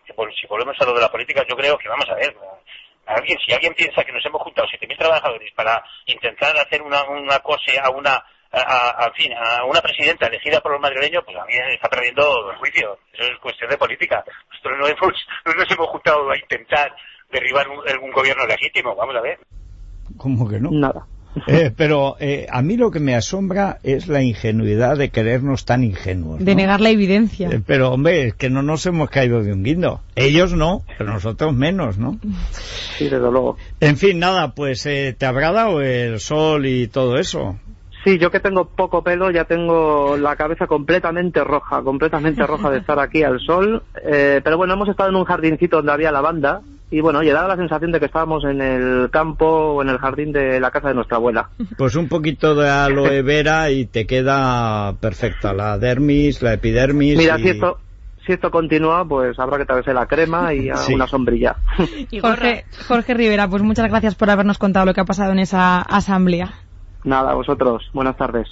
si 0.05 0.47
volvemos 0.47 0.75
a 0.79 0.85
lo 0.85 0.93
de 0.93 1.01
la 1.01 1.11
política, 1.11 1.45
yo 1.47 1.55
creo 1.55 1.77
que 1.77 1.89
vamos 1.89 2.09
a 2.09 2.15
ver, 2.15 2.35
alguien, 3.05 3.37
si 3.45 3.53
alguien 3.53 3.73
piensa 3.73 4.03
que 4.03 4.11
nos 4.11 4.25
hemos 4.25 4.41
juntado 4.41 4.67
7.000 4.67 4.97
trabajadores 4.97 5.51
para 5.53 5.83
intentar 6.05 6.55
hacer 6.57 6.81
una, 6.81 7.03
una 7.03 7.39
cosa 7.39 7.71
a 7.83 7.89
una 7.89 8.23
a, 8.53 9.11
fin, 9.15 9.31
a 9.33 9.63
una 9.65 9.81
presidenta 9.81 10.27
elegida 10.27 10.59
por 10.59 10.73
los 10.73 10.81
madrileños, 10.81 11.23
pues 11.25 11.37
a 11.37 11.45
mí 11.45 11.53
está 11.73 11.87
perdiendo 11.89 12.51
el 12.51 12.57
juicio. 12.57 12.97
Eso 13.13 13.31
es 13.31 13.39
cuestión 13.39 13.69
de 13.69 13.77
política. 13.77 14.23
Nosotros 14.49 14.77
no, 14.79 14.87
hemos, 14.87 15.13
no 15.45 15.53
nos 15.53 15.71
hemos 15.71 15.87
juntado 15.87 16.29
a 16.29 16.37
intentar 16.37 16.93
derribar 17.31 17.67
un, 17.69 17.77
un 17.77 18.11
gobierno 18.11 18.45
legítimo. 18.45 18.95
Vamos 18.95 19.15
a 19.15 19.21
ver. 19.21 19.39
¿Cómo 20.17 20.47
que 20.49 20.59
no? 20.59 20.69
Nada. 20.71 21.05
Eh, 21.47 21.71
pero 21.75 22.17
eh, 22.19 22.45
a 22.49 22.61
mí 22.61 22.75
lo 22.75 22.91
que 22.91 22.99
me 22.99 23.15
asombra 23.15 23.79
es 23.83 24.07
la 24.07 24.21
ingenuidad 24.21 24.97
de 24.97 25.09
querernos 25.09 25.63
tan 25.63 25.83
ingenuos. 25.83 26.43
De 26.43 26.55
negar 26.55 26.81
la 26.81 26.89
evidencia. 26.89 27.49
Eh, 27.49 27.61
pero 27.65 27.91
hombre, 27.91 28.27
es 28.27 28.33
que 28.33 28.49
no 28.49 28.61
nos 28.61 28.85
hemos 28.85 29.09
caído 29.09 29.41
de 29.41 29.53
un 29.53 29.63
guindo. 29.63 30.01
Ellos 30.15 30.53
no, 30.53 30.83
pero 30.97 31.13
nosotros 31.13 31.53
menos, 31.53 31.97
¿no? 31.97 32.19
Sí, 32.97 33.05
desde 33.05 33.31
luego. 33.31 33.57
En 33.79 33.97
fin, 33.97 34.19
nada, 34.19 34.53
pues 34.53 34.85
eh, 34.85 35.15
te 35.17 35.25
habrá 35.25 35.53
dado 35.53 35.81
el 35.81 36.19
sol 36.19 36.65
y 36.65 36.87
todo 36.87 37.17
eso. 37.17 37.57
Sí, 38.03 38.17
yo 38.17 38.31
que 38.31 38.39
tengo 38.39 38.65
poco 38.65 39.03
pelo 39.03 39.29
ya 39.29 39.45
tengo 39.45 40.17
la 40.17 40.35
cabeza 40.35 40.65
completamente 40.65 41.43
roja, 41.43 41.81
completamente 41.83 42.45
roja 42.47 42.71
de 42.71 42.79
estar 42.79 42.99
aquí 42.99 43.21
al 43.23 43.39
sol. 43.39 43.83
Eh, 44.03 44.41
pero 44.43 44.57
bueno, 44.57 44.73
hemos 44.73 44.89
estado 44.89 45.09
en 45.09 45.15
un 45.15 45.25
jardincito 45.25 45.77
donde 45.77 45.91
había 45.91 46.11
lavanda 46.11 46.61
y 46.89 46.99
bueno, 46.99 47.19
oye, 47.19 47.31
daba 47.31 47.47
la 47.49 47.55
sensación 47.57 47.91
de 47.91 47.99
que 47.99 48.07
estábamos 48.07 48.43
en 48.43 48.59
el 48.59 49.09
campo 49.11 49.45
o 49.45 49.81
en 49.81 49.89
el 49.89 49.97
jardín 49.99 50.31
de 50.33 50.59
la 50.59 50.71
casa 50.71 50.89
de 50.89 50.95
nuestra 50.95 51.17
abuela. 51.17 51.49
Pues 51.77 51.95
un 51.95 52.07
poquito 52.09 52.55
de 52.55 52.69
aloe 52.69 53.21
vera 53.23 53.69
y 53.69 53.85
te 53.85 54.05
queda 54.07 54.93
perfecta 54.99 55.53
la 55.53 55.77
dermis, 55.77 56.41
la 56.41 56.53
epidermis. 56.53 57.17
Mira, 57.17 57.39
y- 57.39 57.43
si 57.43 57.49
esto 57.49 57.77
si 58.25 58.33
esto 58.33 58.51
continúa, 58.51 59.03
pues 59.05 59.37
habrá 59.39 59.57
que 59.57 59.65
traerse 59.65 59.93
la 59.93 60.05
crema 60.07 60.53
y 60.53 60.69
a 60.71 60.75
Sí. 60.77 60.93
una 60.93 61.07
sombrilla. 61.07 61.55
Jorge, 62.21 62.65
Jorge 62.87 63.13
Rivera, 63.13 63.47
pues 63.47 63.61
muchas 63.63 63.89
gracias 63.89 64.15
por 64.15 64.29
habernos 64.29 64.57
contado 64.57 64.85
lo 64.85 64.93
que 64.93 65.01
ha 65.01 65.05
pasado 65.05 65.31
en 65.31 65.39
esa 65.39 65.81
asamblea. 65.81 66.53
Nada, 67.03 67.33
vosotros. 67.33 67.89
Buenas 67.93 68.17
tardes. 68.17 68.47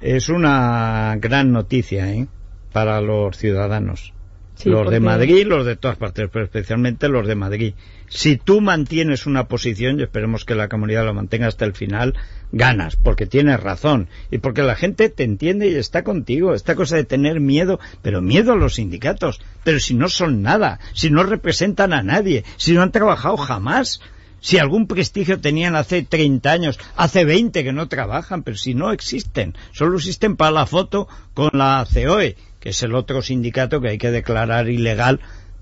Es 0.00 0.28
una 0.28 1.16
gran 1.18 1.52
noticia, 1.52 2.12
¿eh? 2.12 2.26
Para 2.72 3.00
los 3.00 3.36
ciudadanos. 3.36 4.12
Sí, 4.56 4.70
los 4.70 4.90
de 4.90 5.00
Madrid, 5.00 5.46
los 5.46 5.66
de 5.66 5.76
todas 5.76 5.98
partes, 5.98 6.30
pero 6.32 6.46
especialmente 6.46 7.08
los 7.08 7.26
de 7.26 7.34
Madrid. 7.34 7.74
Si 8.08 8.38
tú 8.38 8.62
mantienes 8.62 9.26
una 9.26 9.48
posición, 9.48 10.00
y 10.00 10.04
esperemos 10.04 10.46
que 10.46 10.54
la 10.54 10.68
comunidad 10.68 11.04
lo 11.04 11.12
mantenga 11.12 11.46
hasta 11.46 11.66
el 11.66 11.74
final, 11.74 12.14
ganas, 12.52 12.96
porque 12.96 13.26
tienes 13.26 13.60
razón 13.60 14.08
y 14.30 14.38
porque 14.38 14.62
la 14.62 14.74
gente 14.74 15.10
te 15.10 15.24
entiende 15.24 15.68
y 15.68 15.74
está 15.74 16.04
contigo. 16.04 16.54
Esta 16.54 16.74
cosa 16.74 16.96
de 16.96 17.04
tener 17.04 17.38
miedo, 17.38 17.78
pero 18.00 18.22
miedo 18.22 18.52
a 18.52 18.56
los 18.56 18.76
sindicatos, 18.76 19.42
pero 19.62 19.78
si 19.78 19.94
no 19.94 20.08
son 20.08 20.40
nada, 20.40 20.80
si 20.94 21.10
no 21.10 21.22
representan 21.22 21.92
a 21.92 22.02
nadie, 22.02 22.44
si 22.56 22.72
no 22.72 22.82
han 22.82 22.92
trabajado 22.92 23.36
jamás. 23.36 24.00
Si 24.46 24.58
algún 24.58 24.86
prestigio 24.86 25.40
tenían 25.40 25.74
hace 25.74 26.04
30 26.04 26.52
años, 26.52 26.78
hace 26.94 27.24
20 27.24 27.64
que 27.64 27.72
no 27.72 27.88
trabajan, 27.88 28.44
pero 28.44 28.56
si 28.56 28.74
no 28.74 28.92
existen, 28.92 29.56
solo 29.72 29.96
existen 29.96 30.36
para 30.36 30.52
la 30.52 30.66
foto 30.66 31.08
con 31.34 31.50
la 31.52 31.84
COE, 31.92 32.36
que 32.60 32.68
es 32.68 32.80
el 32.84 32.94
otro 32.94 33.22
sindicato 33.22 33.80
que 33.80 33.88
hay 33.88 33.98
que 33.98 34.12
declarar 34.12 34.68
ilegal 34.68 35.18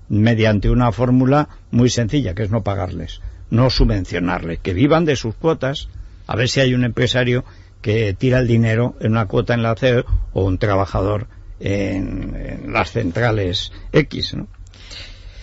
mediante 0.07 0.69
una 0.69 0.91
fórmula 0.91 1.49
muy 1.71 1.89
sencilla, 1.89 2.35
que 2.35 2.43
es 2.43 2.51
no 2.51 2.61
pagarles, 2.61 3.21
no 3.49 3.71
subvencionarles, 3.71 4.59
que 4.59 4.75
vivan 4.75 5.05
de 5.05 5.15
sus 5.15 5.33
cuotas, 5.33 5.89
a 6.27 6.35
ver 6.35 6.47
si 6.47 6.59
hay 6.59 6.75
un 6.75 6.83
empresario 6.83 7.43
que 7.81 8.13
tira 8.13 8.37
el 8.37 8.47
dinero 8.47 8.95
en 9.01 9.13
una 9.13 9.25
cuota 9.25 9.55
en 9.55 9.63
la 9.63 9.73
COE 9.73 10.05
o 10.33 10.45
un 10.45 10.59
trabajador 10.59 11.25
en, 11.59 12.35
en 12.35 12.71
las 12.71 12.91
centrales 12.91 13.71
X, 13.91 14.35
¿no? 14.35 14.47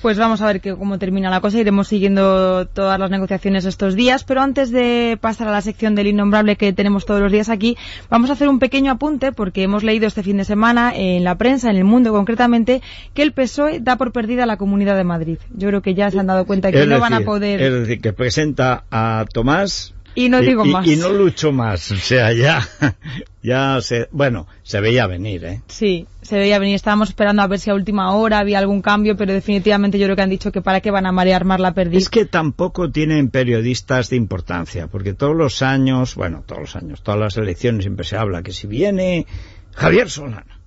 Pues 0.03 0.19
vamos 0.19 0.41
a 0.41 0.47
ver 0.47 0.61
que, 0.61 0.75
cómo 0.75 0.99
termina 0.99 1.31
la 1.31 1.41
cosa. 1.41 1.61
Iremos 1.61 1.87
siguiendo 1.87 2.67
todas 2.67 2.99
las 2.99 3.09
negociaciones 3.09 3.65
estos 3.65 3.95
días. 3.95 4.25
Pero 4.25 4.41
antes 4.41 4.73
de 4.73 5.17
pasar 5.21 5.47
a 5.47 5.53
la 5.53 5.61
sección 5.61 5.95
del 5.95 6.09
innombrable 6.09 6.57
que 6.57 6.73
tenemos 6.73 7.07
todos 7.07 7.21
los 7.21 7.31
días 7.31 7.49
aquí, 7.49 7.77
vamos 8.11 8.29
a 8.29 8.33
hacer 8.33 8.49
un 8.49 8.59
pequeño 8.59 8.91
apunte 8.91 9.31
porque 9.31 9.63
hemos 9.63 9.85
leído 9.85 10.09
este 10.09 10.25
fin 10.25 10.39
de 10.39 10.45
semana 10.45 10.93
en 10.93 11.23
la 11.23 11.37
prensa, 11.37 11.71
en 11.71 11.77
el 11.77 11.85
mundo 11.85 12.11
concretamente, 12.11 12.83
que 13.15 13.23
el 13.23 13.33
PSOE 13.33 13.79
da 13.79 13.95
por 13.95 14.11
perdida 14.11 14.43
a 14.43 14.47
la 14.47 14.57
Comunidad 14.57 14.97
de 14.97 15.05
Madrid. 15.05 15.39
Yo 15.55 15.69
creo 15.69 15.83
que 15.83 15.95
ya 15.95 16.11
se 16.11 16.19
han 16.19 16.27
dado 16.27 16.47
cuenta 16.47 16.73
que 16.73 16.83
Es 16.83 16.89
no 16.89 16.99
van 16.99 17.15
a 17.15 17.21
poder. 17.21 17.63
Es 17.63 17.73
decir, 17.73 18.01
que 18.01 18.13
presenta 18.13 18.83
a 18.91 19.25
Tomás 19.33 19.95
Y 20.15 20.29
no 20.29 20.41
digo 20.41 20.65
y, 20.65 20.71
más. 20.71 20.87
y 20.87 20.97
no 20.97 21.11
lucho 21.11 21.53
más. 21.53 21.91
O 21.91 21.97
sea, 21.97 22.33
ya, 22.33 22.67
ya 23.43 23.81
se, 23.81 24.09
bueno, 24.11 24.47
se 24.63 24.81
veía 24.81 25.07
venir, 25.07 25.45
¿eh? 25.45 25.63
Sí, 25.69 26.07
se 26.21 26.39
veía 26.39 26.59
venir. 26.59 26.75
Estábamos 26.75 27.09
esperando 27.09 27.43
a 27.43 27.47
ver 27.47 27.59
si 27.59 27.71
a 27.71 27.75
última 27.75 28.15
hora 28.15 28.39
había 28.39 28.59
algún 28.59 28.83
cambio, 28.83 29.17
pero 29.17 29.33
definitivamente 29.33 29.99
yo 29.99 30.07
creo 30.07 30.17
que 30.17 30.23
han 30.23 30.31
dicho 30.31 30.53
que 30.53 30.61
para 30.61 30.81
qué 30.81 30.91
van 30.91 31.07
a 31.07 31.13
marear 31.13 31.45
más 31.45 31.61
la 31.61 31.73
perdiz. 31.73 32.03
Es 32.03 32.09
que 32.09 32.27
tampoco 32.27 32.91
tienen 32.91 33.31
periodistas 33.31 34.11
de 34.11 34.17
importancia, 34.17 34.87
porque 34.87 35.15
todos 35.15 35.37
los 35.37 35.63
años, 35.63 36.15
bueno, 36.15 36.45
todos 36.47 36.61
los 36.61 36.77
años, 36.77 37.03
todas 37.03 37.21
las 37.21 37.37
elecciones 37.37 37.85
siempre 37.85 38.05
se 38.05 38.17
habla 38.17 38.43
que 38.43 38.53
si 38.53 38.67
viene 38.67 39.27
Javier 39.75 40.11
Solana, 40.11 40.59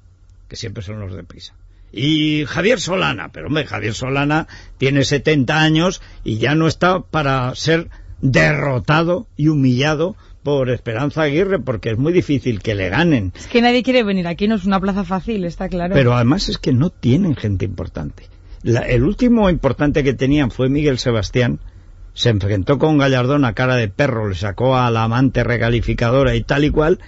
que 0.47 0.55
siempre 0.55 0.83
son 0.83 0.99
los 0.99 1.15
de 1.15 1.23
prisa. 1.23 1.53
Y 1.91 2.43
Javier 2.45 2.81
Solana, 2.81 3.29
pero 3.29 3.47
hombre, 3.47 3.65
Javier 3.65 3.93
Solana 3.93 4.47
tiene 4.77 5.05
70 5.05 5.61
años 5.61 6.01
y 6.25 6.39
ya 6.39 6.53
no 6.53 6.67
está 6.67 6.99
para 6.99 7.55
ser 7.55 7.89
derrotado 8.21 9.27
y 9.37 9.47
humillado 9.47 10.15
por 10.43 10.69
Esperanza 10.69 11.23
Aguirre, 11.23 11.59
porque 11.59 11.89
es 11.91 11.97
muy 11.97 12.13
difícil 12.13 12.61
que 12.61 12.75
le 12.75 12.89
ganen. 12.89 13.33
Es 13.35 13.47
que 13.47 13.61
nadie 13.61 13.81
quiere 13.81 14.03
venir 14.03 14.27
aquí, 14.27 14.47
no 14.47 14.55
es 14.55 14.65
una 14.65 14.79
plaza 14.79 15.03
fácil, 15.03 15.43
está 15.45 15.69
claro. 15.69 15.93
Pero 15.95 16.13
además 16.13 16.49
es 16.49 16.57
que 16.59 16.71
no 16.73 16.89
tienen 16.91 17.35
gente 17.35 17.65
importante. 17.65 18.27
La- 18.61 18.81
el 18.81 19.03
último 19.03 19.49
importante 19.49 20.03
que 20.03 20.13
tenían 20.13 20.51
fue 20.51 20.69
Miguel 20.69 20.99
Sebastián. 20.99 21.59
Se 22.13 22.29
enfrentó 22.29 22.77
con 22.79 22.97
Gallardón 22.97 23.43
a 23.43 23.53
cara 23.53 23.75
de 23.75 23.87
perro, 23.89 24.29
le 24.29 24.35
sacó 24.35 24.77
a 24.77 24.89
la 24.91 25.03
amante 25.03 25.43
recalificadora 25.43 26.35
y 26.35 26.43
tal 26.43 26.63
y 26.63 26.69
cual. 26.69 26.99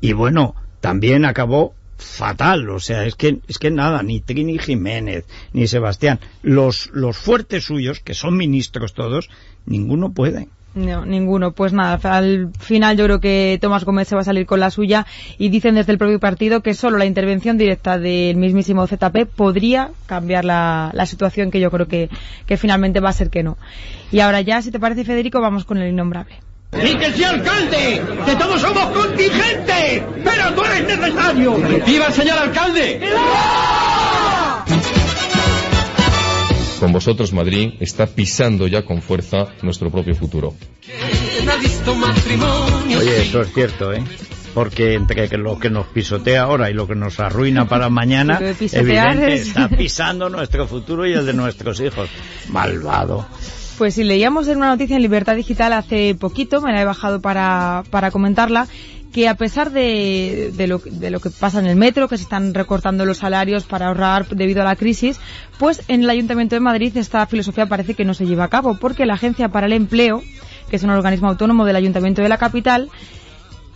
Y 0.00 0.12
bueno, 0.12 0.54
también 0.80 1.24
acabó 1.24 1.74
fatal. 2.00 2.68
O 2.70 2.80
sea, 2.80 3.04
es 3.04 3.14
que, 3.14 3.40
es 3.48 3.58
que 3.58 3.70
nada, 3.70 4.02
ni 4.02 4.20
Trini 4.20 4.58
Jiménez, 4.58 5.24
ni 5.52 5.66
Sebastián. 5.66 6.20
Los, 6.42 6.90
los 6.92 7.16
fuertes 7.16 7.64
suyos, 7.64 8.00
que 8.00 8.14
son 8.14 8.36
ministros 8.36 8.94
todos, 8.94 9.30
ninguno 9.66 10.12
puede. 10.12 10.48
No, 10.74 11.04
ninguno. 11.04 11.52
Pues 11.52 11.72
nada, 11.72 11.98
al 12.16 12.52
final 12.60 12.96
yo 12.96 13.04
creo 13.04 13.20
que 13.20 13.58
Tomás 13.60 13.84
Gómez 13.84 14.06
se 14.06 14.14
va 14.14 14.20
a 14.20 14.24
salir 14.24 14.46
con 14.46 14.60
la 14.60 14.70
suya 14.70 15.04
y 15.36 15.48
dicen 15.48 15.74
desde 15.74 15.90
el 15.92 15.98
propio 15.98 16.20
partido 16.20 16.62
que 16.62 16.74
solo 16.74 16.96
la 16.96 17.06
intervención 17.06 17.58
directa 17.58 17.98
del 17.98 18.36
mismísimo 18.36 18.86
ZP 18.86 19.26
podría 19.34 19.90
cambiar 20.06 20.44
la, 20.44 20.90
la 20.94 21.06
situación 21.06 21.50
que 21.50 21.58
yo 21.58 21.72
creo 21.72 21.88
que, 21.88 22.08
que 22.46 22.56
finalmente 22.56 23.00
va 23.00 23.08
a 23.08 23.14
ser 23.14 23.30
que 23.30 23.42
no. 23.42 23.58
Y 24.12 24.20
ahora 24.20 24.42
ya, 24.42 24.62
si 24.62 24.70
te 24.70 24.78
parece 24.78 25.04
Federico, 25.04 25.40
vamos 25.40 25.64
con 25.64 25.78
el 25.78 25.90
innombrable. 25.90 26.36
¡Y 26.72 26.94
que 26.96 27.12
sea 27.12 27.30
alcalde! 27.30 28.02
¡Que 28.26 28.36
todos 28.36 28.60
somos 28.60 28.86
contingentes! 28.96 30.02
¡Pero 30.24 30.54
tú 30.54 30.62
eres 30.64 30.98
necesario! 30.98 31.56
¡Viva 31.86 32.06
el 32.06 32.12
señor 32.12 32.38
alcalde! 32.38 33.00
Con 36.78 36.92
vosotros 36.92 37.32
Madrid 37.34 37.74
está 37.80 38.06
pisando 38.06 38.66
ya 38.66 38.82
con 38.84 39.02
fuerza 39.02 39.48
nuestro 39.62 39.90
propio 39.90 40.14
futuro. 40.14 40.54
Oye, 42.98 43.22
eso 43.22 43.42
es 43.42 43.52
cierto, 43.52 43.92
¿eh? 43.92 44.02
Porque 44.54 44.94
entre 44.94 45.28
lo 45.38 45.58
que 45.58 45.70
nos 45.70 45.86
pisotea 45.88 46.42
ahora 46.42 46.70
y 46.70 46.74
lo 46.74 46.86
que 46.88 46.94
nos 46.94 47.20
arruina 47.20 47.68
para 47.68 47.88
mañana, 47.90 48.38
evidente, 48.72 49.34
es- 49.34 49.48
está 49.48 49.68
pisando 49.68 50.28
nuestro 50.30 50.66
futuro 50.66 51.06
y 51.06 51.12
el 51.12 51.26
de 51.26 51.34
nuestros 51.34 51.80
hijos. 51.80 52.08
Malvado. 52.48 53.26
Pues 53.80 53.94
si 53.94 54.04
leíamos 54.04 54.46
en 54.48 54.58
una 54.58 54.68
noticia 54.68 54.96
en 54.96 55.00
Libertad 55.00 55.36
Digital 55.36 55.72
hace 55.72 56.14
poquito, 56.14 56.60
me 56.60 56.70
la 56.70 56.82
he 56.82 56.84
bajado 56.84 57.22
para, 57.22 57.82
para 57.88 58.10
comentarla, 58.10 58.68
que 59.10 59.26
a 59.26 59.36
pesar 59.36 59.70
de, 59.70 60.52
de, 60.54 60.66
lo, 60.66 60.82
de 60.84 61.10
lo 61.10 61.18
que 61.18 61.30
pasa 61.30 61.60
en 61.60 61.66
el 61.66 61.76
metro, 61.76 62.06
que 62.06 62.18
se 62.18 62.24
están 62.24 62.52
recortando 62.52 63.06
los 63.06 63.16
salarios 63.16 63.64
para 63.64 63.86
ahorrar 63.86 64.28
debido 64.28 64.60
a 64.60 64.66
la 64.66 64.76
crisis, 64.76 65.18
pues 65.58 65.80
en 65.88 66.02
el 66.02 66.10
Ayuntamiento 66.10 66.56
de 66.56 66.60
Madrid 66.60 66.94
esta 66.94 67.24
filosofía 67.24 67.70
parece 67.70 67.94
que 67.94 68.04
no 68.04 68.12
se 68.12 68.26
lleva 68.26 68.44
a 68.44 68.48
cabo, 68.48 68.76
porque 68.78 69.06
la 69.06 69.14
Agencia 69.14 69.48
para 69.48 69.64
el 69.64 69.72
Empleo, 69.72 70.22
que 70.68 70.76
es 70.76 70.82
un 70.82 70.90
organismo 70.90 71.28
autónomo 71.28 71.64
del 71.64 71.76
Ayuntamiento 71.76 72.20
de 72.20 72.28
la 72.28 72.36
capital, 72.36 72.90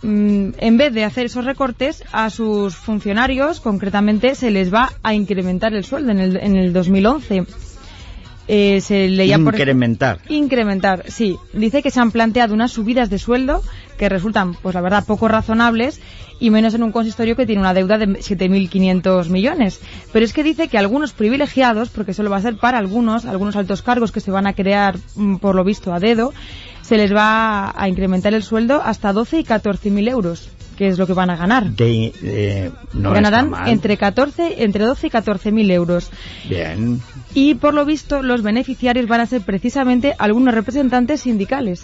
mm, 0.03 0.49
en 0.59 0.77
vez 0.77 0.93
de 0.93 1.03
hacer 1.03 1.25
esos 1.25 1.45
recortes 1.45 2.03
a 2.11 2.29
sus 2.29 2.75
funcionarios, 2.75 3.59
concretamente 3.59 4.35
se 4.35 4.51
les 4.51 4.71
va 4.71 4.91
a 5.01 5.15
incrementar 5.15 5.73
el 5.73 5.83
sueldo 5.83 6.11
en 6.11 6.19
el, 6.19 6.37
en 6.37 6.57
el 6.57 6.73
2011. 6.73 7.45
Eh, 8.47 8.79
se 8.81 9.07
leía 9.09 9.39
por 9.39 9.55
Incrementar. 9.55 10.19
Incrementar, 10.29 11.05
sí. 11.07 11.37
Dice 11.53 11.81
que 11.81 11.89
se 11.89 11.99
han 11.99 12.11
planteado 12.11 12.53
unas 12.53 12.71
subidas 12.71 13.09
de 13.09 13.17
sueldo 13.17 13.63
que 13.97 14.09
resultan, 14.09 14.53
pues 14.53 14.75
la 14.75 14.81
verdad, 14.81 15.05
poco 15.05 15.27
razonables 15.27 15.99
y 16.39 16.49
menos 16.49 16.73
en 16.73 16.83
un 16.83 16.91
consistorio 16.91 17.35
que 17.35 17.45
tiene 17.45 17.61
una 17.61 17.73
deuda 17.73 17.97
de 17.97 18.07
7.500 18.07 19.29
millones. 19.29 19.79
Pero 20.11 20.25
es 20.25 20.33
que 20.33 20.43
dice 20.43 20.67
que 20.67 20.77
algunos 20.77 21.13
privilegiados, 21.13 21.89
porque 21.89 22.13
solo 22.13 22.29
va 22.29 22.37
a 22.37 22.41
ser 22.41 22.57
para 22.57 22.77
algunos, 22.77 23.25
algunos 23.25 23.55
altos 23.55 23.81
cargos 23.81 24.11
que 24.11 24.19
se 24.19 24.31
van 24.31 24.47
a 24.47 24.53
crear, 24.53 24.97
mm, 25.15 25.37
por 25.37 25.55
lo 25.55 25.63
visto, 25.63 25.93
a 25.93 25.99
dedo, 25.99 26.33
se 26.81 26.97
les 26.97 27.13
va 27.15 27.73
a 27.75 27.89
incrementar 27.89 28.33
el 28.33 28.43
sueldo 28.43 28.81
hasta 28.83 29.13
12 29.13 29.39
y 29.39 29.43
14.000 29.43 30.07
euros, 30.07 30.49
que 30.77 30.87
es 30.87 30.99
lo 30.99 31.07
que 31.07 31.13
van 31.13 31.29
a 31.29 31.35
ganar. 31.35 31.71
Que 31.71 32.13
eh, 32.21 32.71
no 32.93 33.11
Ganarán 33.11 33.53
entre 33.67 33.97
14, 33.97 34.63
entre 34.63 34.83
12 34.83 35.07
y 35.07 35.09
14.000 35.09 35.71
euros. 35.71 36.11
Bien. 36.47 37.01
Y 37.35 37.53
por 37.55 37.73
lo 37.75 37.85
visto, 37.85 38.23
los 38.23 38.41
beneficiarios 38.41 39.07
van 39.07 39.19
a 39.21 39.25
ser 39.27 39.41
precisamente 39.41 40.15
algunos 40.17 40.53
representantes 40.55 41.21
sindicales. 41.21 41.83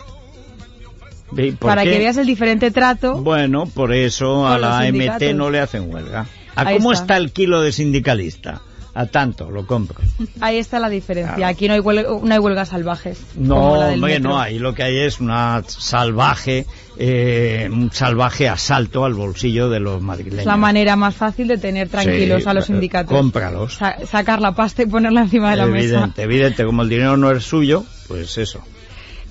¿Y 1.37 1.51
por 1.51 1.69
Para 1.69 1.83
qué? 1.83 1.91
que 1.91 1.99
veas 1.99 2.17
el 2.17 2.25
diferente 2.25 2.71
trato. 2.71 3.21
Bueno, 3.21 3.65
por 3.67 3.93
eso 3.93 4.47
a 4.47 4.57
la 4.57 4.79
AMT 4.79 5.21
no 5.35 5.49
le 5.49 5.59
hacen 5.59 5.93
huelga. 5.93 6.25
¿A 6.55 6.67
Ahí 6.67 6.77
cómo 6.77 6.91
está. 6.91 7.03
está. 7.03 7.17
el 7.17 7.31
kilo 7.31 7.61
de 7.61 7.71
sindicalista? 7.71 8.61
A 8.93 9.05
tanto, 9.05 9.49
lo 9.49 9.65
compro. 9.65 9.99
Ahí 10.41 10.57
está 10.57 10.77
la 10.79 10.89
diferencia. 10.89 11.47
Aquí 11.47 11.67
no 11.67 11.73
hay, 11.75 11.79
huelga, 11.79 12.03
no 12.21 12.33
hay 12.33 12.39
huelgas 12.39 12.69
salvajes. 12.69 13.19
No, 13.35 13.73
hombre, 13.73 14.19
no, 14.19 14.39
ahí 14.39 14.59
lo 14.59 14.73
que 14.73 14.83
hay 14.83 14.97
es 14.97 15.19
una 15.21 15.63
salvaje, 15.65 16.65
eh, 16.97 17.69
un 17.71 17.91
salvaje 17.91 18.49
asalto 18.49 19.05
al 19.05 19.13
bolsillo 19.13 19.69
de 19.69 19.79
los 19.79 20.01
madrileños. 20.01 20.39
Es 20.41 20.45
la 20.45 20.57
manera 20.57 20.95
más 20.95 21.15
fácil 21.15 21.47
de 21.47 21.57
tener 21.57 21.87
tranquilos 21.89 22.43
Sí, 22.43 22.49
a 22.49 22.53
los 22.53 22.65
sindicatos. 22.65 23.15
cómpralos. 23.17 23.75
Sa- 23.75 23.97
sacar 24.05 24.41
la 24.41 24.53
pasta 24.53 24.83
y 24.83 24.87
ponerla 24.87 25.21
encima 25.21 25.51
de 25.51 25.57
la 25.57 25.65
mesa. 25.67 25.85
evidente, 25.95 26.21
evidente, 26.23 26.65
como 26.65 26.81
el 26.83 26.89
dinero 26.89 27.15
no 27.17 27.31
es 27.31 27.43
suyo, 27.43 27.85
pues 28.07 28.37
eso. 28.37 28.61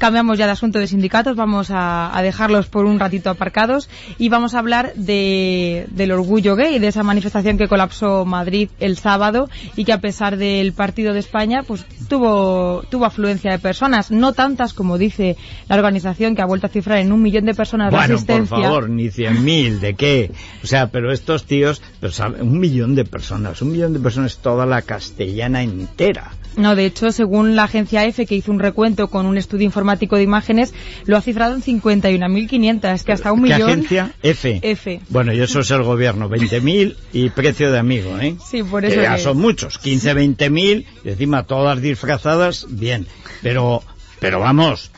Cambiamos 0.00 0.38
ya 0.38 0.47
de 0.47 0.52
asunto 0.52 0.78
de 0.78 0.87
sindicatos, 0.87 1.37
vamos 1.37 1.71
a, 1.71 2.16
a 2.16 2.23
dejarlos 2.23 2.69
por 2.69 2.87
un 2.87 2.99
ratito 2.99 3.28
aparcados 3.28 3.90
y 4.19 4.30
vamos 4.30 4.54
a 4.54 4.59
hablar 4.59 4.95
de, 4.95 5.87
del 5.90 6.11
orgullo 6.12 6.57
gay, 6.57 6.78
de 6.78 6.88
esa 6.88 7.02
manifestación 7.02 7.59
que 7.59 7.69
colapsó 7.69 8.25
Madrid 8.25 8.71
el 8.80 8.97
sábado 8.97 9.50
y 9.76 9.85
que 9.85 9.92
a 9.92 10.00
pesar 10.00 10.38
del 10.38 10.73
partido 10.73 11.12
de 11.12 11.19
España, 11.21 11.64
pues 11.66 11.85
tuvo, 12.09 12.83
tuvo 12.88 13.04
afluencia 13.04 13.52
de 13.52 13.59
personas, 13.59 14.11
no 14.11 14.33
tantas 14.33 14.73
como 14.73 14.97
dice 14.97 15.37
la 15.69 15.76
organización 15.76 16.35
que 16.35 16.40
ha 16.40 16.47
vuelto 16.47 16.66
a 16.66 16.71
cifrar 16.71 16.97
en 16.99 17.12
un 17.12 17.21
millón 17.21 17.45
de 17.45 17.52
personas 17.54 17.92
la 17.92 17.99
Bueno, 17.99 18.14
por 18.14 18.16
asistencia. 18.16 18.57
favor, 18.57 18.88
ni 18.88 19.11
cien 19.11 19.45
mil, 19.45 19.80
¿de 19.80 19.95
qué? 19.95 20.30
O 20.64 20.66
sea, 20.66 20.87
pero 20.87 21.12
estos 21.12 21.45
tíos, 21.45 21.83
pero 22.00 22.11
sabe, 22.11 22.40
un 22.42 22.59
millón 22.59 22.95
de 22.95 23.04
personas, 23.04 23.61
un 23.61 23.71
millón 23.73 23.92
de 23.92 24.00
personas, 24.00 24.38
toda 24.38 24.64
la 24.64 24.80
castellana 24.80 25.62
entera. 25.62 26.33
No, 26.57 26.75
de 26.76 26.85
hecho, 26.87 27.12
según 27.12 27.54
la 27.57 27.64
agencia 27.64 28.04
EFE, 28.04 28.26
que 28.26 28.35
hizo 28.35 28.50
un 28.50 28.59
recuento 28.59 29.09
con 29.09 29.25
un 29.26 29.38
estudio 29.38 29.64
informático 29.64 30.16
de 30.16 30.25
imágenes, 30.25 30.75
lo 31.07 31.16
ha 31.16 31.21
cifrado 31.23 31.54
en 31.54 31.62
51.500, 31.62 32.92
es 32.95 33.04
que 33.04 33.12
hasta 33.12 33.33
un 33.33 33.42
¿Qué 33.45 33.52
millón. 33.54 33.71
agencia? 33.71 34.12
F. 34.23 34.59
F. 34.62 35.00
Bueno, 35.09 35.33
y 35.33 35.40
eso 35.40 35.61
es 35.61 35.71
el 35.71 35.83
gobierno, 35.83 36.28
20.000 36.28 36.97
y 37.12 37.30
precio 37.30 37.71
de 37.71 37.78
amigo, 37.78 38.19
¿eh? 38.19 38.37
Sí, 38.45 38.62
por 38.62 38.83
Que 38.83 38.88
eso 38.88 39.00
ya 39.02 39.16
que- 39.16 39.23
son 39.23 39.38
muchos, 39.38 39.78
15, 39.78 40.12
20.000, 40.14 40.87
y 41.04 41.09
encima 41.09 41.45
todas 41.45 41.80
disfrazadas, 41.80 42.66
bien. 42.69 43.07
Pero, 43.42 43.83
pero 44.19 44.40
vamos, 44.40 44.90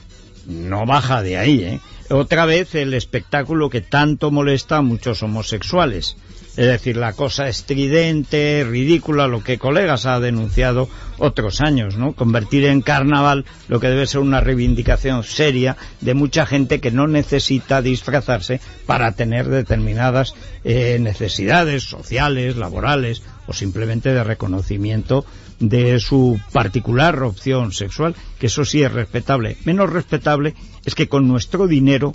no 0.46 0.86
baja 0.86 1.22
de 1.22 1.36
ahí, 1.38 1.62
¿eh? 1.62 1.80
Otra 2.12 2.44
vez 2.44 2.74
el 2.74 2.92
espectáculo 2.92 3.70
que 3.70 3.80
tanto 3.80 4.30
molesta 4.30 4.76
a 4.76 4.82
muchos 4.82 5.22
homosexuales. 5.22 6.16
Es 6.58 6.66
decir, 6.66 6.98
la 6.98 7.14
cosa 7.14 7.48
estridente, 7.48 8.66
ridícula, 8.68 9.26
lo 9.26 9.42
que 9.42 9.56
colegas 9.56 10.04
ha 10.04 10.20
denunciado 10.20 10.90
otros 11.16 11.62
años, 11.62 11.96
¿no? 11.96 12.12
Convertir 12.12 12.66
en 12.66 12.82
carnaval 12.82 13.46
lo 13.68 13.80
que 13.80 13.88
debe 13.88 14.06
ser 14.06 14.20
una 14.20 14.40
reivindicación 14.40 15.24
seria 15.24 15.78
de 16.02 16.12
mucha 16.12 16.44
gente 16.44 16.80
que 16.80 16.90
no 16.90 17.06
necesita 17.06 17.80
disfrazarse 17.80 18.60
para 18.84 19.12
tener 19.12 19.48
determinadas 19.48 20.34
eh, 20.64 20.98
necesidades 21.00 21.84
sociales, 21.84 22.58
laborales 22.58 23.22
o 23.46 23.54
simplemente 23.54 24.12
de 24.12 24.22
reconocimiento 24.22 25.24
de 25.68 26.00
su 26.00 26.40
particular 26.52 27.22
opción 27.22 27.72
sexual, 27.72 28.14
que 28.38 28.46
eso 28.46 28.64
sí 28.64 28.82
es 28.82 28.92
respetable. 28.92 29.56
Menos 29.64 29.90
respetable 29.90 30.54
es 30.84 30.94
que 30.94 31.08
con 31.08 31.28
nuestro 31.28 31.66
dinero 31.66 32.12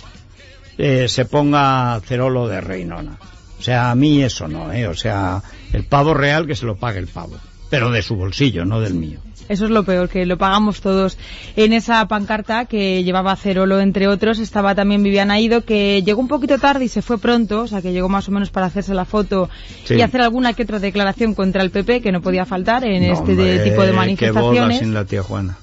eh, 0.76 1.08
se 1.08 1.24
ponga 1.24 2.00
cerolo 2.04 2.46
de 2.46 2.60
Reinona. 2.60 3.18
O 3.58 3.62
sea, 3.62 3.90
a 3.90 3.94
mí 3.94 4.22
eso 4.22 4.46
no, 4.46 4.72
¿eh? 4.72 4.86
O 4.86 4.94
sea, 4.94 5.42
el 5.72 5.84
pavo 5.84 6.14
real 6.14 6.46
que 6.46 6.54
se 6.54 6.66
lo 6.66 6.76
pague 6.76 6.98
el 7.00 7.08
pavo. 7.08 7.36
Pero 7.70 7.90
de 7.90 8.02
su 8.02 8.14
bolsillo, 8.14 8.64
no 8.64 8.80
del 8.80 8.94
mío. 8.94 9.20
Eso 9.48 9.64
es 9.64 9.70
lo 9.70 9.84
peor, 9.84 10.08
que 10.08 10.26
lo 10.26 10.36
pagamos 10.38 10.80
todos. 10.80 11.16
En 11.56 11.72
esa 11.72 12.06
pancarta 12.08 12.66
que 12.66 13.02
llevaba 13.04 13.34
Cerolo, 13.36 13.80
entre 13.80 14.06
otros, 14.08 14.38
estaba 14.38 14.74
también 14.74 15.02
Viviana 15.02 15.40
Ido, 15.40 15.64
que 15.64 16.02
llegó 16.02 16.20
un 16.20 16.28
poquito 16.28 16.58
tarde 16.58 16.84
y 16.84 16.88
se 16.88 17.02
fue 17.02 17.18
pronto, 17.18 17.62
o 17.62 17.66
sea, 17.66 17.80
que 17.82 17.92
llegó 17.92 18.08
más 18.08 18.28
o 18.28 18.32
menos 18.32 18.50
para 18.50 18.66
hacerse 18.66 18.94
la 18.94 19.04
foto 19.04 19.48
Sí. 19.84 19.94
y 19.94 20.02
hacer 20.02 20.20
alguna 20.20 20.52
que 20.52 20.62
otra 20.64 20.78
declaración 20.78 21.34
contra 21.34 21.62
el 21.62 21.70
PP, 21.70 22.00
que 22.00 22.12
no 22.12 22.20
podía 22.20 22.44
faltar 22.44 22.84
en 22.84 23.06
No, 23.06 23.12
este 23.14 23.32
hombre, 23.32 23.58
tipo 23.64 23.80
de 23.82 23.88
Qué 23.88 23.90
bola 23.90 23.92
manifestaciones. 23.92 24.78
sin 24.80 24.94
la 24.94 25.04
tía 25.04 25.22
Juana. 25.22 25.56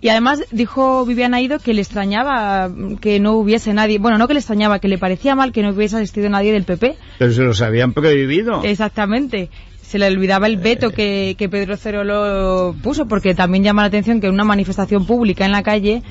Y 0.00 0.08
además 0.08 0.42
dijo 0.50 1.06
Viviana 1.06 1.40
Ido 1.40 1.60
que 1.60 1.74
le 1.74 1.80
extrañaba 1.80 2.68
que 3.00 3.20
no 3.20 3.34
hubiese 3.34 3.72
nadie, 3.72 3.98
bueno, 4.00 4.18
no 4.18 4.26
que 4.26 4.34
le 4.34 4.40
extrañaba, 4.40 4.80
que 4.80 4.88
le 4.88 4.98
parecía 4.98 5.36
mal 5.36 5.52
que 5.52 5.62
no 5.62 5.70
hubiese 5.70 5.96
asistido 5.96 6.28
nadie 6.28 6.50
del 6.52 6.64
PP. 6.64 6.96
Pero 7.18 7.32
se 7.32 7.42
los 7.42 7.62
habían 7.62 7.92
prohibido. 7.92 8.64
Exactamente. 8.64 9.48
Se 9.82 9.98
le 9.98 10.06
olvidaba 10.06 10.46
el 10.46 10.56
veto 10.56 10.90
que, 10.90 11.34
que 11.36 11.48
Pedro 11.48 11.76
Cerolo 11.76 12.74
puso, 12.82 13.06
porque 13.06 13.34
también 13.34 13.62
llama 13.64 13.82
la 13.82 13.88
atención 13.88 14.20
que 14.20 14.28
en 14.28 14.32
una 14.32 14.44
manifestación 14.44 15.04
pública 15.04 15.44
en 15.44 15.52
la 15.52 15.62
calle 15.62 16.02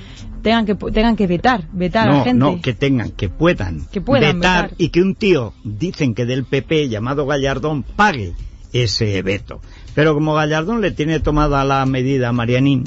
tengan 0.41 0.65
que, 0.65 0.75
tengan 0.75 1.15
que 1.15 1.27
vetar, 1.27 1.67
vetar 1.71 2.09
a 2.09 2.17
la 2.17 2.23
gente. 2.23 2.39
no, 2.39 2.61
que 2.61 2.73
tengan, 2.73 3.11
que 3.11 3.29
puedan, 3.29 3.87
Que 3.91 4.01
puedan 4.01 4.39
vetar, 4.39 4.63
vetar. 4.63 4.75
y 4.77 4.89
que 4.89 5.01
un 5.01 5.15
tío, 5.15 5.53
dicen 5.63 6.13
que 6.13 6.25
del 6.25 6.43
PP 6.43 6.89
llamado 6.89 7.25
Gallardón, 7.25 7.83
pague 7.83 8.33
ese 8.73 9.21
veto. 9.21 9.61
Pero 9.95 10.13
como 10.13 10.33
Gallardón 10.33 10.81
le 10.81 10.91
tiene 10.91 11.19
tomada 11.19 11.63
la 11.63 11.85
medida 11.85 12.29
a 12.29 12.31
Marianín 12.31 12.83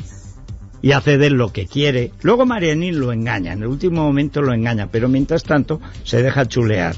y 0.83 0.93
hace 0.93 1.17
de 1.19 1.29
él 1.29 1.35
lo 1.35 1.53
que 1.53 1.67
quiere, 1.67 2.13
luego 2.23 2.47
Marianín 2.47 3.01
lo 3.01 3.13
engaña, 3.13 3.53
en 3.53 3.63
el 3.63 3.69
último 3.69 4.03
momento 4.03 4.43
lo 4.43 4.53
engaña, 4.53 4.89
pero 4.91 5.09
mientras 5.09 5.43
tanto 5.43 5.81
se 6.03 6.23
deja 6.23 6.47
chulear. 6.47 6.95